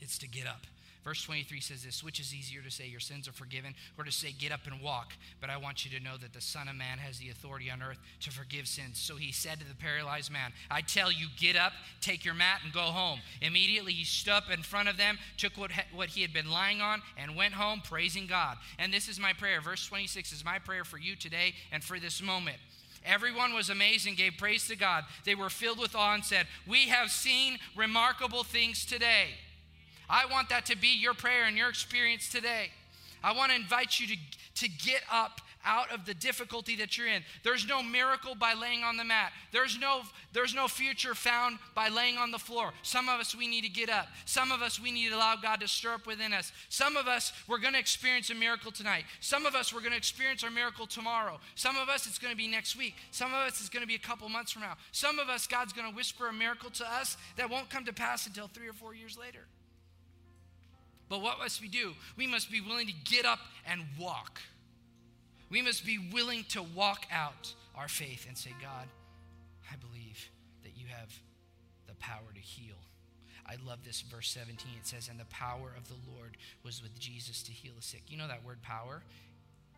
[0.00, 0.66] It's to get up.
[1.04, 4.10] Verse 23 says this Which is easier to say, Your sins are forgiven, or to
[4.10, 5.12] say, Get up and walk?
[5.40, 7.82] But I want you to know that the Son of Man has the authority on
[7.82, 8.98] earth to forgive sins.
[8.98, 12.60] So he said to the paralyzed man, I tell you, get up, take your mat,
[12.64, 13.20] and go home.
[13.42, 16.80] Immediately he stood up in front of them, took what, what he had been lying
[16.80, 18.56] on, and went home praising God.
[18.78, 19.60] And this is my prayer.
[19.60, 22.56] Verse 26 is my prayer for you today and for this moment.
[23.04, 25.04] Everyone was amazed and gave praise to God.
[25.24, 29.28] They were filled with awe and said, We have seen remarkable things today.
[30.08, 32.70] I want that to be your prayer and your experience today.
[33.22, 34.16] I want to invite you to,
[34.56, 37.22] to get up out of the difficulty that you're in.
[37.42, 39.32] There's no miracle by laying on the mat.
[39.52, 42.72] There's no there's no future found by laying on the floor.
[42.82, 44.08] Some of us we need to get up.
[44.26, 46.52] Some of us we need to allow God to stir up within us.
[46.68, 49.04] Some of us we're going to experience a miracle tonight.
[49.20, 51.38] Some of us we're going to experience our miracle tomorrow.
[51.54, 52.94] Some of us it's going to be next week.
[53.10, 54.76] Some of us it's going to be a couple months from now.
[54.92, 57.92] Some of us God's going to whisper a miracle to us that won't come to
[57.92, 59.46] pass until 3 or 4 years later.
[61.08, 61.92] But what must we do?
[62.16, 64.40] We must be willing to get up and walk.
[65.50, 68.88] We must be willing to walk out our faith and say, God,
[69.70, 70.30] I believe
[70.62, 71.12] that you have
[71.86, 72.76] the power to heal.
[73.46, 74.70] I love this verse 17.
[74.80, 78.02] It says, And the power of the Lord was with Jesus to heal the sick.
[78.08, 79.02] You know that word power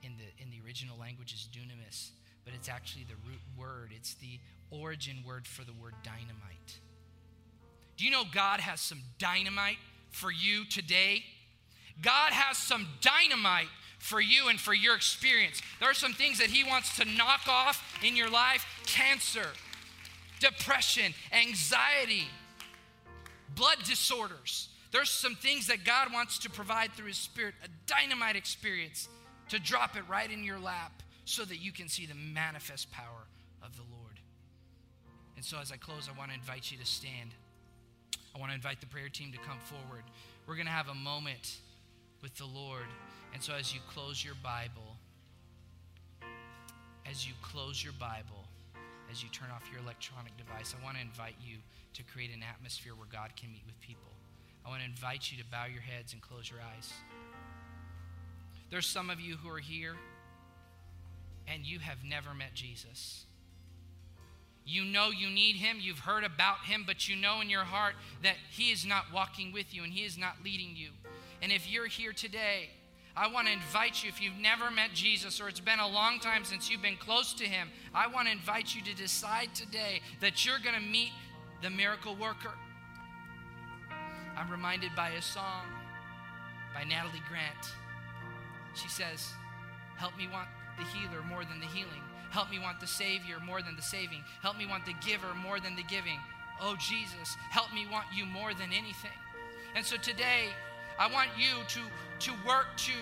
[0.03, 2.11] in the in the original language is dunamis,
[2.45, 3.91] but it's actually the root word.
[3.95, 4.39] It's the
[4.71, 6.79] origin word for the word dynamite.
[7.97, 9.79] Do you know God has some dynamite
[10.17, 11.23] for you today.
[12.03, 15.61] God has some dynamite for you and for your experience.
[15.79, 19.49] There are some things that He wants to knock off in your life cancer,
[20.41, 22.29] depression, anxiety,
[23.55, 24.69] blood disorders.
[24.93, 29.09] there's some things that God wants to provide through His Spirit, a dynamite experience
[29.51, 33.27] to drop it right in your lap so that you can see the manifest power
[33.63, 34.21] of the Lord.
[35.37, 37.31] And so, as I close, I want to invite you to stand.
[38.37, 40.05] I want to invite the prayer team to come forward.
[40.47, 41.57] We're going to have a moment
[42.21, 42.85] with the Lord.
[43.33, 44.97] And so, as you close your Bible,
[47.11, 48.45] as you close your Bible,
[49.11, 51.57] as you turn off your electronic device, I want to invite you
[51.95, 54.13] to create an atmosphere where God can meet with people.
[54.67, 56.93] I want to invite you to bow your heads and close your eyes.
[58.71, 59.95] There's some of you who are here
[61.47, 63.26] and you have never met Jesus.
[64.67, 67.95] You know you need him, you've heard about him, but you know in your heart
[68.23, 70.89] that he is not walking with you and he is not leading you.
[71.41, 72.71] And if you're here today,
[73.17, 76.19] I want to invite you, if you've never met Jesus or it's been a long
[76.19, 80.01] time since you've been close to him, I want to invite you to decide today
[80.21, 81.13] that you're going to meet
[81.63, 82.53] the miracle worker.
[84.37, 85.65] I'm reminded by a song
[86.75, 87.73] by Natalie Grant.
[88.75, 89.31] She says,
[89.97, 92.03] Help me want the healer more than the healing.
[92.31, 94.23] Help me want the Savior more than the saving.
[94.43, 96.19] Help me want the giver more than the giving.
[96.61, 99.17] Oh, Jesus, help me want you more than anything.
[99.75, 100.49] And so today,
[100.99, 101.81] I want you to,
[102.27, 102.93] to work to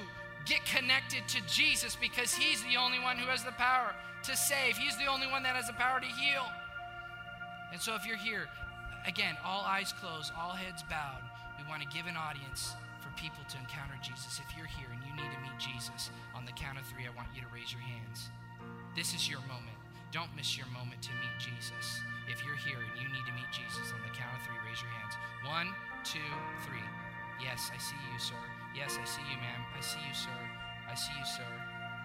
[0.45, 4.77] get connected to Jesus because He's the only one who has the power to save.
[4.77, 6.45] He's the only one that has the power to heal.
[7.73, 8.49] And so if you're here,
[9.07, 11.23] again, all eyes closed, all heads bowed,
[11.59, 14.41] we want to give an audience for people to encounter Jesus.
[14.43, 17.15] If you're here and you need to meet Jesus, on the count of three, I
[17.15, 18.31] want you to raise your hands.
[18.95, 19.75] This is your moment.
[20.15, 21.99] Don't miss your moment to meet Jesus.
[22.31, 24.79] If you're here and you need to meet Jesus, on the count of three, raise
[24.79, 25.19] your hands.
[25.43, 25.75] One,
[26.07, 26.31] two,
[26.63, 26.87] three.
[27.43, 28.39] Yes, I see you, sir.
[28.71, 29.67] Yes, I see you, ma'am.
[29.75, 30.39] I see you, sir.
[30.87, 31.51] I see you, sir.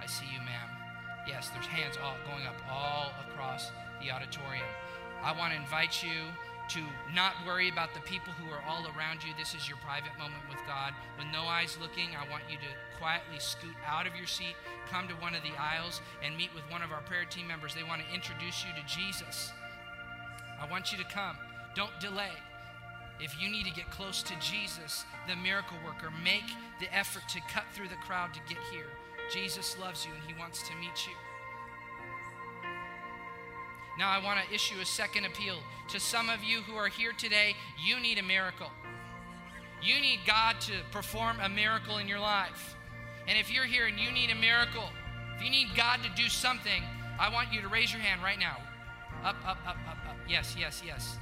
[0.02, 0.70] I see you, ma'am.
[1.30, 3.70] Yes, there's hands all going up all across
[4.02, 4.66] the auditorium.
[5.22, 6.26] I want to invite you
[6.70, 6.82] to
[7.14, 9.34] not worry about the people who are all around you.
[9.38, 10.94] This is your private moment with God.
[11.18, 14.56] With no eyes looking, I want you to quietly scoot out of your seat,
[14.90, 17.74] come to one of the aisles, and meet with one of our prayer team members.
[17.74, 19.52] They want to introduce you to Jesus.
[20.62, 21.38] I want you to come.
[21.76, 22.38] Don't delay.
[23.20, 26.48] If you need to get close to Jesus, the miracle worker, make
[26.80, 28.88] the effort to cut through the crowd to get here.
[29.34, 31.14] Jesus loves you and he wants to meet you.
[34.00, 35.58] Now, I want to issue a second appeal
[35.90, 37.54] to some of you who are here today.
[37.86, 38.72] You need a miracle.
[39.84, 42.78] You need God to perform a miracle in your life.
[43.28, 44.86] And if you're here and you need a miracle,
[45.36, 46.82] if you need God to do something,
[47.20, 48.56] I want you to raise your hand right now.
[49.26, 50.18] Up, up, up, up, up.
[50.30, 51.18] Yes, yes, yes.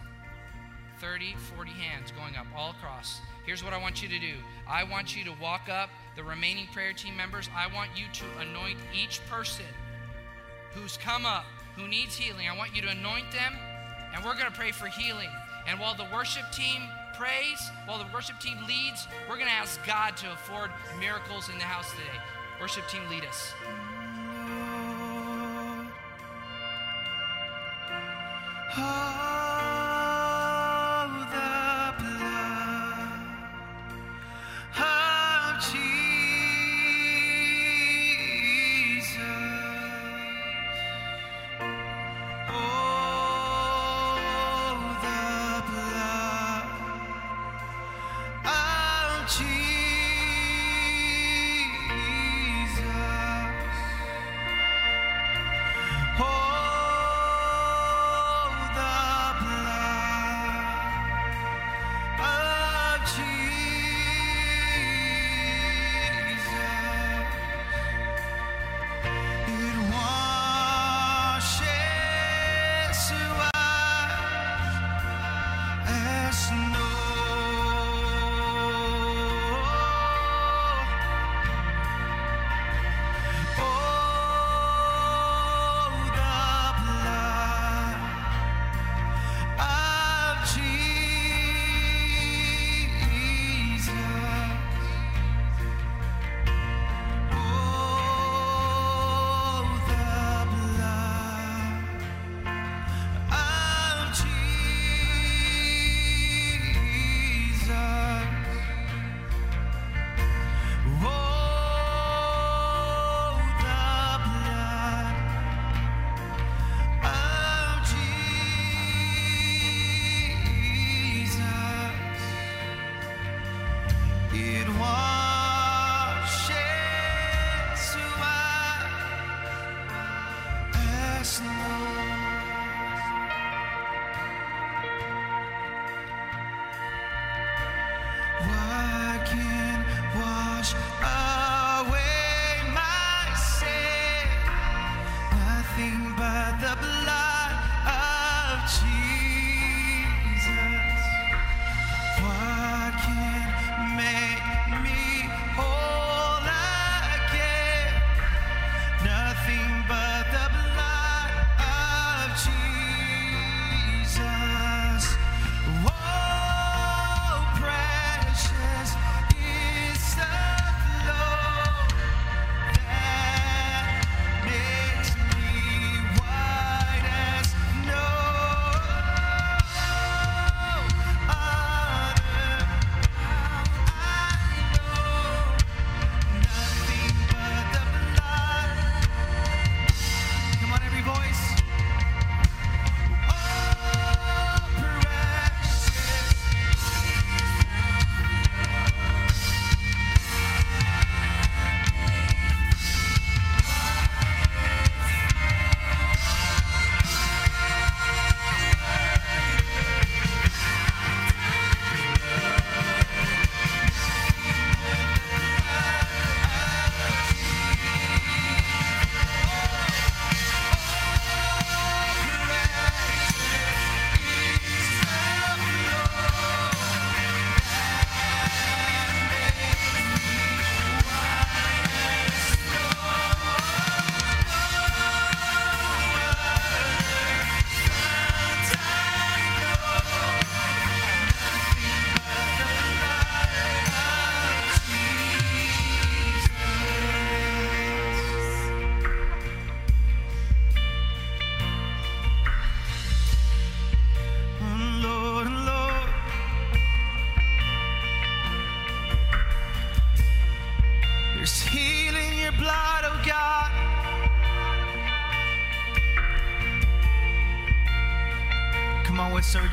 [1.02, 3.22] 30, 40 hands going up all across.
[3.48, 4.36] Here's what I want you to do
[4.68, 8.26] I want you to walk up, the remaining prayer team members, I want you to
[8.40, 9.66] anoint each person
[10.74, 11.46] who's come up
[11.78, 13.54] who needs healing, I want you to anoint them,
[14.14, 15.30] and we're going to pray for healing.
[15.68, 16.82] And while the worship team
[17.14, 21.58] prays, while the worship team leads, we're going to ask God to afford miracles in
[21.58, 22.20] the house today.
[22.60, 23.54] Worship team, lead us.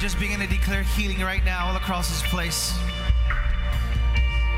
[0.04, 2.78] just begin to declare healing right now all across this place.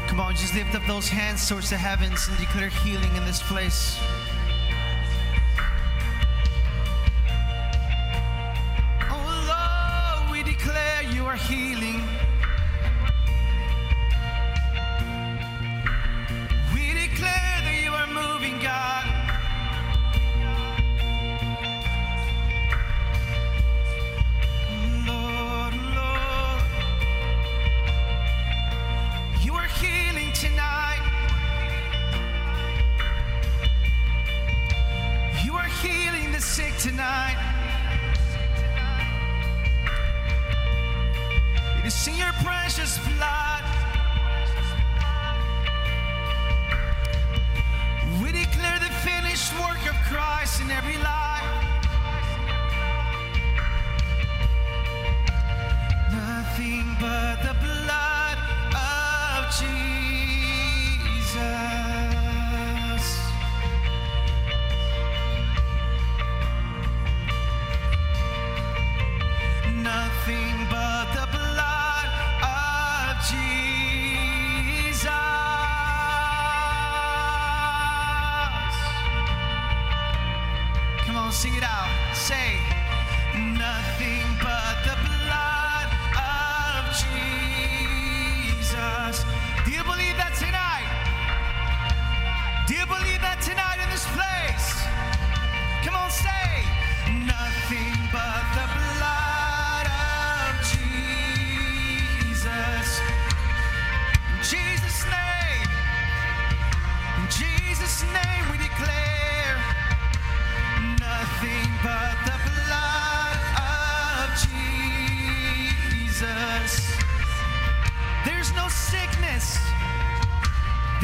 [0.09, 3.41] Come on, just lift up those hands towards the heavens and declare healing in this
[3.45, 3.97] place.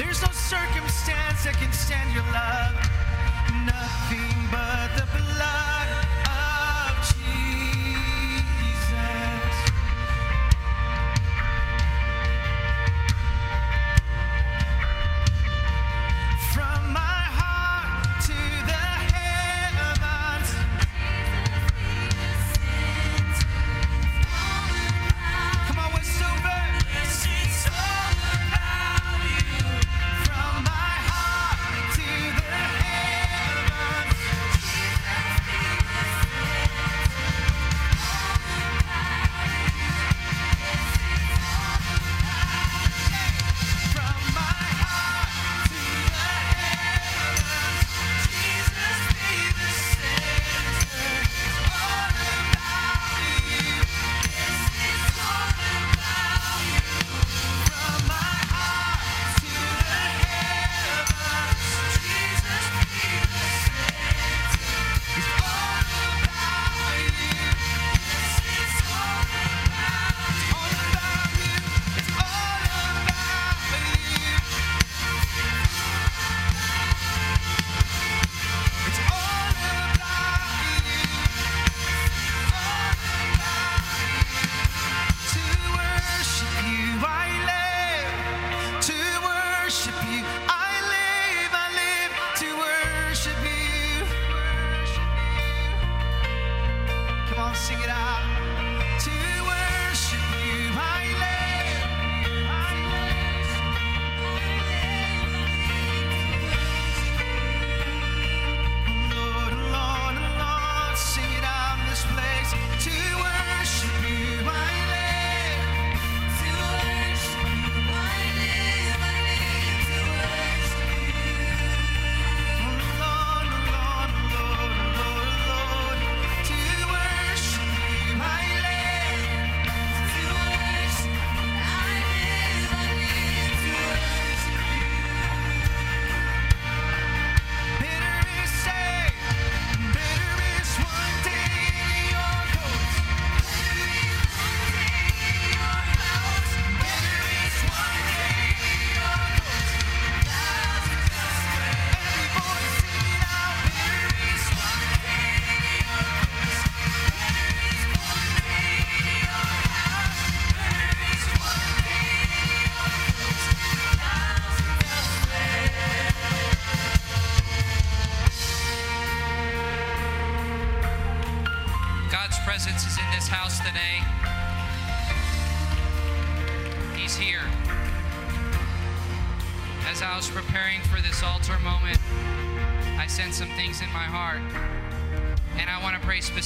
[0.05, 2.75] There's no circumstance that can stand your love.
[3.65, 6.12] Nothing but the blood.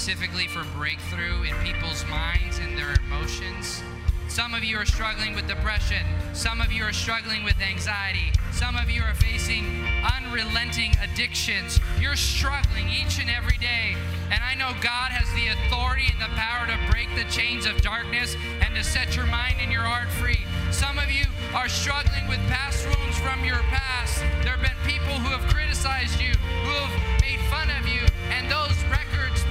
[0.07, 3.83] Specifically for breakthrough in people's minds and their emotions.
[4.29, 6.07] Some of you are struggling with depression.
[6.33, 8.31] Some of you are struggling with anxiety.
[8.53, 9.67] Some of you are facing
[10.07, 11.81] unrelenting addictions.
[11.99, 13.97] You're struggling each and every day.
[14.31, 17.83] And I know God has the authority and the power to break the chains of
[17.83, 20.47] darkness and to set your mind and your heart free.
[20.71, 24.23] Some of you are struggling with past wounds from your past.
[24.47, 26.31] There have been people who have criticized you,
[26.63, 29.43] who have made fun of you, and those records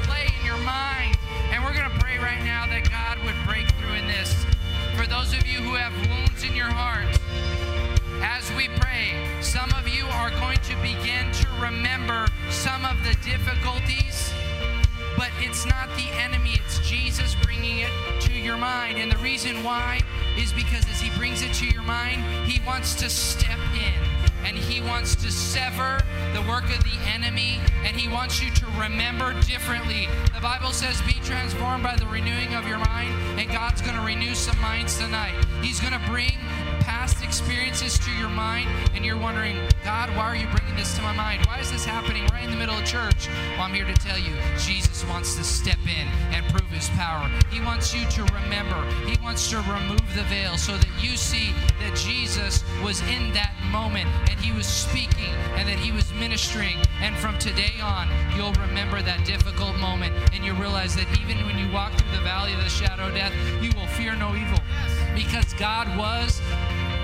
[0.56, 1.18] your mind.
[1.52, 4.46] And we're going to pray right now that God would break through in this.
[4.96, 7.08] For those of you who have wounds in your heart,
[8.22, 13.16] as we pray, some of you are going to begin to remember some of the
[13.24, 14.32] difficulties,
[15.18, 17.92] but it's not the enemy, it's Jesus bringing it
[18.22, 18.98] to your mind.
[18.98, 20.02] And the reason why
[20.38, 24.56] is because as he brings it to your mind, he wants to step in and
[24.56, 26.00] He wants to sever
[26.36, 30.10] the work of the enemy and He wants you to remember differently.
[30.34, 34.02] The Bible says, Be transformed by the renewing of your mind, and God's going to
[34.02, 35.34] renew some minds tonight.
[35.62, 36.36] He's going to bring
[37.06, 41.04] past experiences to your mind, and you're wondering, God, why are you bringing this to
[41.04, 41.46] my mind?
[41.46, 43.30] Why is this happening right in the middle of church?
[43.52, 47.30] Well, I'm here to tell you, Jesus wants to step in and prove his power.
[47.52, 51.54] He wants you to remember, he wants to remove the veil so that you see
[51.80, 56.78] that Jesus was in that moment and he was speaking and that he was ministering.
[57.02, 61.60] And from today on, you'll remember that difficult moment and you realize that even when
[61.60, 64.58] you walk through the valley of the shadow of death, you will fear no evil
[65.16, 66.42] because God was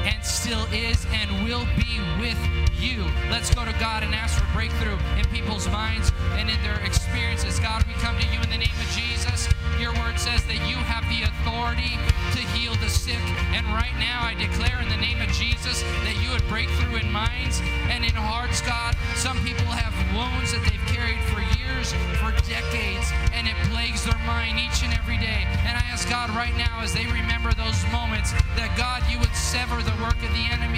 [0.05, 2.37] and still is and will be with
[2.79, 3.05] you.
[3.29, 7.59] Let's go to God and ask for breakthrough in people's minds and in their experiences.
[7.59, 9.47] God, we come to you in the name of Jesus.
[9.80, 11.97] Your word says that you have the authority
[12.34, 13.22] to heal the sick.
[13.51, 16.97] And right now, I declare in the name of Jesus that you would break through
[16.97, 17.61] in minds
[17.91, 18.95] and in hearts, God.
[19.15, 21.91] Some people have wounds that they've carried for years,
[22.24, 25.43] for decades, and it plagues their mind each and every day.
[25.67, 29.36] And I ask God right now, as they remember those moments, that God, you would
[29.36, 30.70] sever the work of the enemy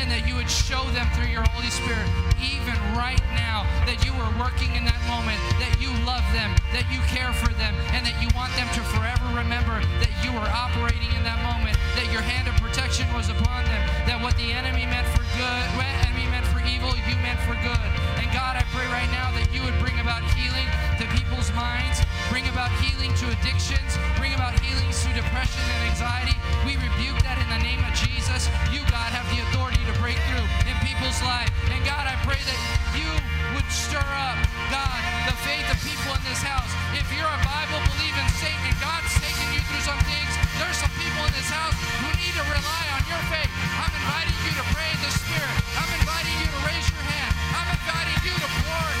[0.00, 2.08] and that you would show them through your Holy Spirit,
[2.40, 6.88] even right now, that you are working in that moment, that you love them, that
[6.88, 10.48] you care for them, and that you want them to forever remember that you were
[10.56, 14.48] operating in that moment, that your hand of protection was upon them, that what the
[14.56, 17.90] enemy meant for good, what enemy meant for evil, you meant for good.
[18.16, 20.68] And God, I pray right now that you would bring about healing
[21.00, 26.36] to people's minds, bring about healing to addictions, bring about healings to depression and anxiety.
[26.68, 28.52] We rebuke that in the name of Jesus.
[28.68, 31.48] You, God, have the authority to break through in people's life.
[31.72, 32.60] And God, I pray that
[32.92, 33.08] you
[33.56, 34.36] would stir up,
[34.68, 36.68] God, the faith of people in this house.
[36.92, 41.24] If you're a Bible believing Satan God's taking you through some things, there's some people
[41.24, 43.48] in this house who need to rely on your faith.
[43.80, 45.56] I'm inviting you to pray in the Spirit.
[45.80, 47.32] I'm inviting you to raise your hand.
[47.56, 48.84] I'm inviting you to pour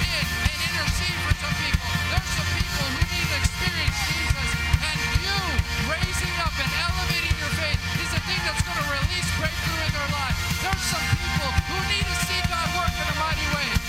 [0.80, 1.88] and intercede for some people.
[2.08, 4.48] There's some people who need to experience Jesus.
[4.80, 5.36] And you
[5.92, 9.92] raising up and elevating your faith is the thing that's going to release breakthrough in
[9.92, 10.36] their life.
[10.64, 13.79] There's some people who need to see God work in a mighty way.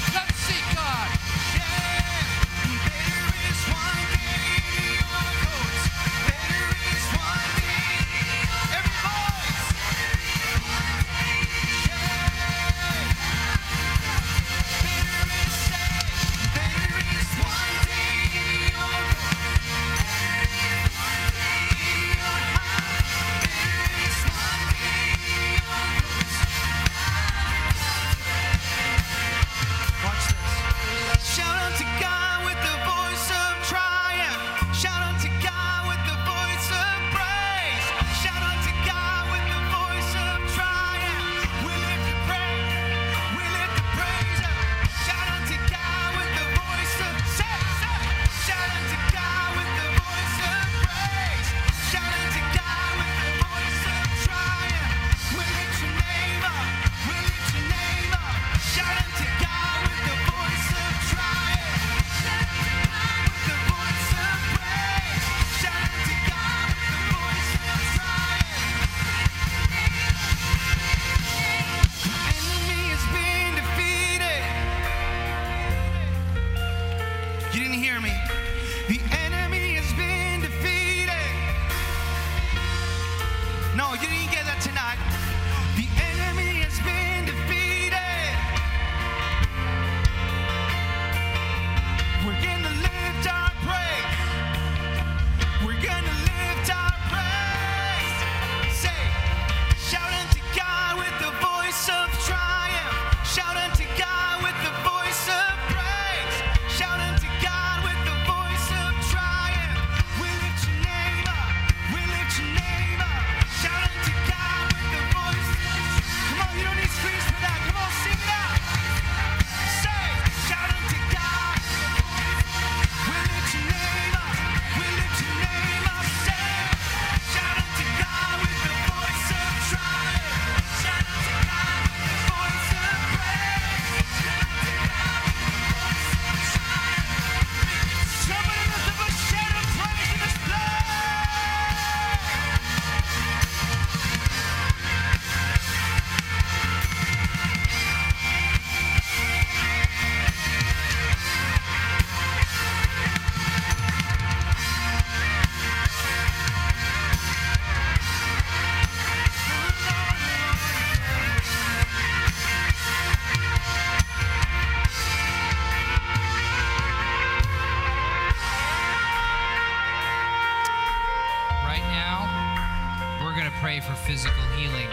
[173.62, 174.88] Pray for physical healing.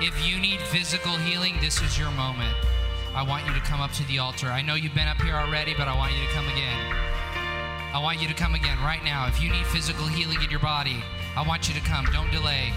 [0.00, 2.56] If you need physical healing, this is your moment.
[3.14, 4.46] I want you to come up to the altar.
[4.46, 6.96] I know you've been up here already, but I want you to come again.
[7.92, 9.26] I want you to come again right now.
[9.26, 11.04] If you need physical healing in your body,
[11.36, 12.06] I want you to come.
[12.10, 12.72] Don't delay.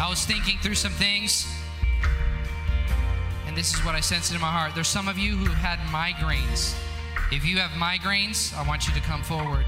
[0.00, 1.52] I was thinking through some things,
[3.48, 4.72] and this is what I sensed in my heart.
[4.76, 6.76] There's some of you who had migraines.
[7.32, 9.66] If you have migraines, I want you to come forward.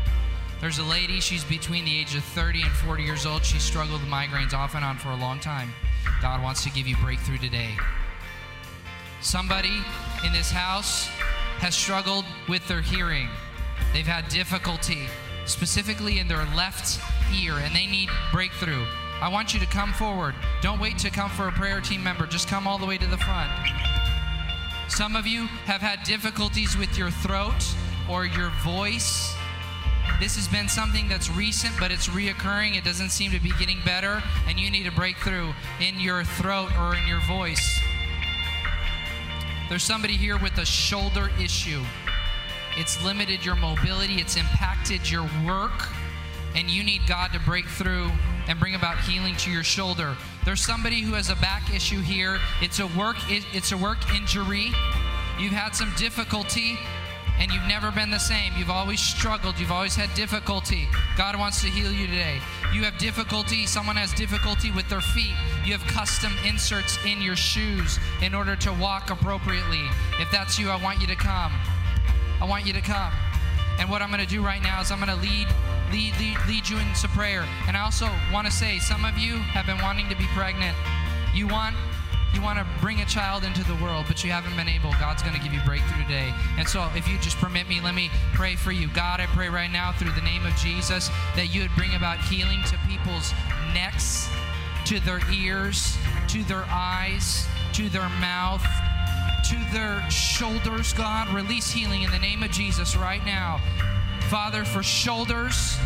[0.60, 3.44] There's a lady, she's between the age of 30 and 40 years old.
[3.44, 5.72] She struggled with migraines off and on for a long time.
[6.22, 7.76] God wants to give you breakthrough today.
[9.20, 9.82] Somebody
[10.24, 11.06] in this house
[11.58, 13.28] has struggled with their hearing.
[13.92, 15.06] They've had difficulty,
[15.44, 17.00] specifically in their left
[17.34, 18.84] ear, and they need breakthrough.
[19.20, 20.34] I want you to come forward.
[20.60, 23.06] Don't wait to come for a prayer team member, just come all the way to
[23.06, 23.50] the front.
[24.88, 27.64] Some of you have had difficulties with your throat
[28.08, 29.34] or your voice.
[30.20, 32.76] This has been something that's recent, but it's reoccurring.
[32.76, 36.70] It doesn't seem to be getting better, and you need a breakthrough in your throat
[36.78, 37.80] or in your voice.
[39.68, 41.82] There's somebody here with a shoulder issue.
[42.76, 45.88] It's limited your mobility, it's impacted your work,
[46.54, 48.10] and you need God to break through
[48.46, 50.16] and bring about healing to your shoulder.
[50.44, 52.38] There's somebody who has a back issue here.
[52.60, 54.72] It's a work it's a work injury.
[55.38, 56.78] You've had some difficulty
[57.38, 58.52] and you've never been the same.
[58.56, 59.58] You've always struggled.
[59.58, 60.88] You've always had difficulty.
[61.16, 62.40] God wants to heal you today.
[62.72, 65.34] You have difficulty, someone has difficulty with their feet.
[65.64, 69.84] You have custom inserts in your shoes in order to walk appropriately.
[70.20, 71.52] If that's you, I want you to come.
[72.40, 73.12] I want you to come.
[73.78, 75.48] And what I'm going to do right now is I'm going to lead
[75.94, 77.44] lead, lead, lead you into prayer.
[77.68, 80.76] And I also want to say, some of you have been wanting to be pregnant.
[81.32, 81.76] You want
[82.34, 84.90] you want to bring a child into the world, but you haven't been able.
[84.92, 86.32] God's going to give you breakthrough today.
[86.58, 88.88] And so, if you just permit me, let me pray for you.
[88.88, 92.18] God, I pray right now through the name of Jesus that you would bring about
[92.18, 93.32] healing to people's
[93.72, 94.28] necks,
[94.86, 95.96] to their ears,
[96.28, 98.64] to their eyes, to their mouth,
[99.48, 100.92] to their shoulders.
[100.92, 103.60] God, release healing in the name of Jesus right now.
[104.28, 105.76] Father, for shoulders,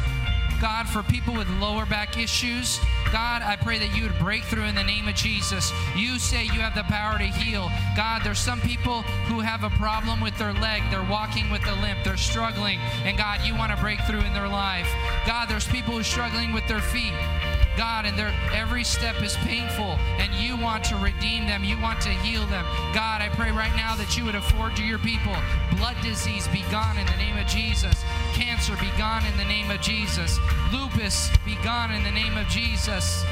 [0.60, 2.80] God, for people with lower back issues,
[3.12, 5.72] God, I pray that you would break through in the name of Jesus.
[5.96, 7.70] You say you have the power to heal.
[7.96, 10.82] God, there's some people who have a problem with their leg.
[10.90, 12.00] They're walking with a limp.
[12.04, 12.78] They're struggling.
[13.04, 14.88] And God, you want to break through in their life.
[15.26, 17.14] God, there's people who are struggling with their feet.
[17.78, 21.62] God, and their every step is painful, and you want to redeem them.
[21.62, 22.64] You want to heal them.
[22.92, 25.36] God, I pray right now that you would afford to your people
[25.76, 28.04] blood disease be gone in the name of Jesus.
[28.34, 30.38] Cancer be gone in the name of Jesus.
[30.72, 33.24] Lupus be gone in the name of Jesus.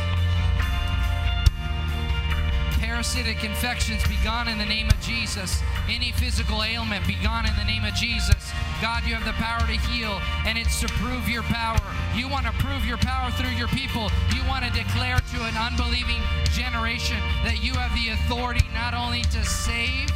[2.97, 5.61] Parasitic infections be gone in the name of Jesus.
[5.87, 8.41] Any physical ailment be gone in the name of Jesus.
[8.81, 10.17] God, you have the power to heal,
[10.47, 11.77] and it's to prove your power.
[12.17, 14.09] You want to prove your power through your people.
[14.33, 16.25] You want to declare to an unbelieving
[16.57, 20.09] generation that you have the authority not only to save,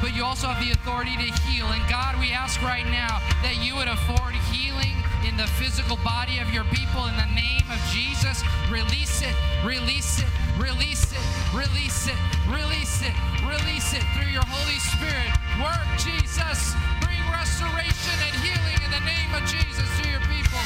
[0.00, 1.68] but you also have the authority to heal.
[1.68, 4.96] And God, we ask right now that you would afford healing
[5.26, 8.42] in the physical body of your people in the name of Jesus.
[8.70, 11.22] Release it, release it, release it,
[11.54, 15.30] release it, release it, release it through your Holy Spirit.
[15.58, 16.74] Work, Jesus.
[17.02, 20.62] Bring restoration and healing in the name of Jesus to your people.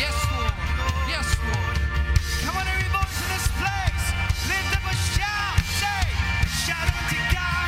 [0.00, 0.54] Yes, Lord.
[1.06, 1.76] Yes, Lord.
[2.42, 4.06] Come on, every voice in this place.
[4.50, 5.60] Lift up a shout.
[5.78, 6.02] Say,
[6.66, 7.65] shout unto God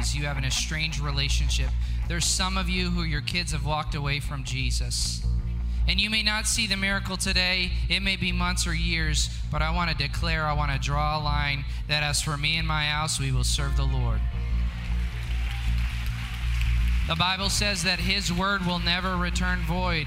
[0.00, 0.20] difficulties.
[0.20, 1.70] You have an estranged relationship.
[2.08, 5.24] There's some of you who your kids have walked away from Jesus.
[5.88, 9.62] And you may not see the miracle today, it may be months or years, but
[9.62, 12.68] I want to declare, I want to draw a line that as for me and
[12.68, 14.20] my house, we will serve the Lord.
[17.08, 20.06] The Bible says that His word will never return void,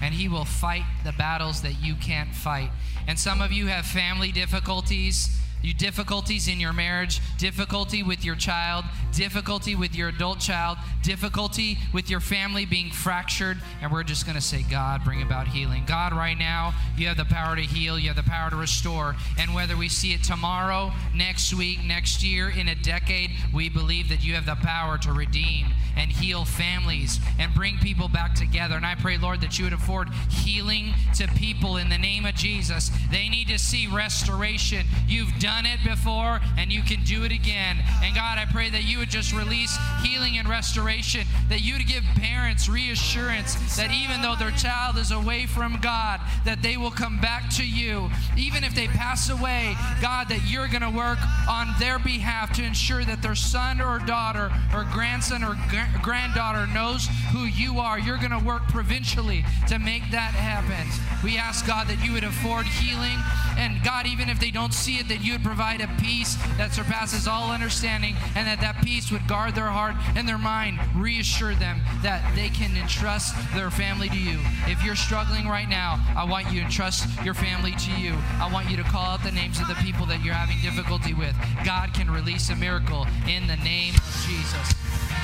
[0.00, 2.70] and He will fight the battles that you can't fight.
[3.08, 8.36] And some of you have family difficulties you difficulties in your marriage, difficulty with your
[8.36, 8.84] child,
[9.16, 14.36] difficulty with your adult child, difficulty with your family being fractured, and we're just going
[14.36, 15.84] to say, God, bring about healing.
[15.86, 19.16] God, right now, you have the power to heal, you have the power to restore.
[19.38, 24.08] And whether we see it tomorrow, next week, next year, in a decade, we believe
[24.08, 28.76] that you have the power to redeem and heal families and bring people back together.
[28.76, 32.34] And I pray, Lord, that you would afford healing to people in the name of
[32.34, 32.90] Jesus.
[33.10, 34.86] They need to see restoration.
[35.06, 37.78] You've done it before and you can do it again.
[38.02, 41.86] And God, I pray that you would just release healing and restoration, that you would
[41.86, 46.90] give parents reassurance that even though their child is away from God, that they will
[46.90, 48.10] come back to you.
[48.36, 52.62] Even if they pass away, God, that you're going to work on their behalf to
[52.62, 57.98] ensure that their son or daughter or grandson or gr- granddaughter knows who you are.
[57.98, 60.86] You're going to work provincially to make that happen.
[61.22, 63.18] We ask, God, that you would afford healing.
[63.56, 66.72] And God, even if they don't see it, that you would provide a peace that
[66.72, 71.54] surpasses all understanding, and that that peace would guard their heart and their mind, reassure
[71.54, 74.38] them that they can entrust their family to you.
[74.66, 78.14] If you're struggling right now, I want you to entrust your family to you.
[78.38, 81.12] I want you to call out the names of the people that you're having difficulty
[81.12, 81.34] with.
[81.64, 85.23] God can release a miracle in the name of Jesus.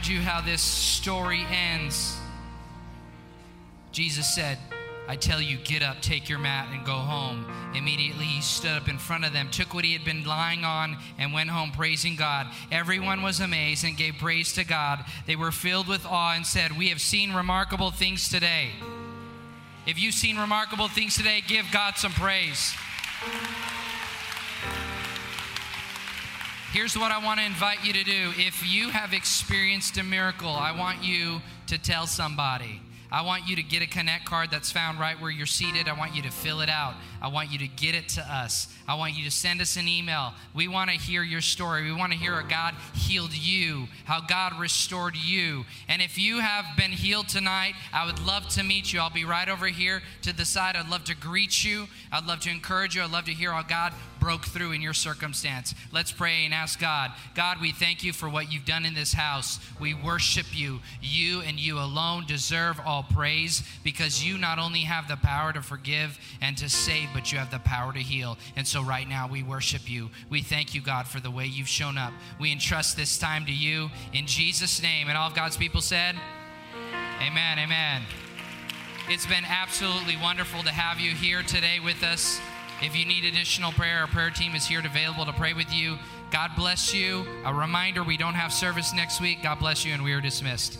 [0.00, 2.16] Remind you how this story ends.
[3.92, 4.56] Jesus said,
[5.08, 7.44] I tell you, get up, take your mat, and go home.
[7.74, 10.96] Immediately he stood up in front of them, took what he had been lying on,
[11.18, 12.46] and went home praising God.
[12.70, 15.04] Everyone was amazed and gave praise to God.
[15.26, 18.70] They were filled with awe and said, We have seen remarkable things today.
[19.86, 22.74] If you've seen remarkable things today, give God some praise.
[26.72, 28.32] Here's what I want to invite you to do.
[28.36, 32.80] If you have experienced a miracle, I want you to tell somebody.
[33.10, 35.88] I want you to get a Connect card that's found right where you're seated.
[35.88, 36.94] I want you to fill it out.
[37.20, 38.72] I want you to get it to us.
[38.86, 40.32] I want you to send us an email.
[40.54, 41.82] We want to hear your story.
[41.82, 45.64] We want to hear how God healed you, how God restored you.
[45.88, 49.00] And if you have been healed tonight, I would love to meet you.
[49.00, 50.76] I'll be right over here to the side.
[50.76, 51.88] I'd love to greet you.
[52.12, 53.02] I'd love to encourage you.
[53.02, 55.74] I'd love to hear how God broke through in your circumstance.
[55.90, 57.10] Let's pray and ask God.
[57.34, 59.58] God, we thank you for what you've done in this house.
[59.80, 60.80] We worship you.
[61.00, 65.62] You and you alone deserve all praise because you not only have the power to
[65.62, 68.36] forgive and to save, but you have the power to heal.
[68.56, 70.10] And so right now we worship you.
[70.28, 72.12] We thank you, God, for the way you've shown up.
[72.38, 75.08] We entrust this time to you in Jesus' name.
[75.08, 76.14] And all of God's people said,
[77.20, 78.02] Amen, amen.
[79.08, 82.40] It's been absolutely wonderful to have you here today with us.
[82.82, 85.98] If you need additional prayer, our prayer team is here available to pray with you.
[86.30, 87.26] God bless you.
[87.44, 89.42] A reminder we don't have service next week.
[89.42, 90.78] God bless you, and we are dismissed.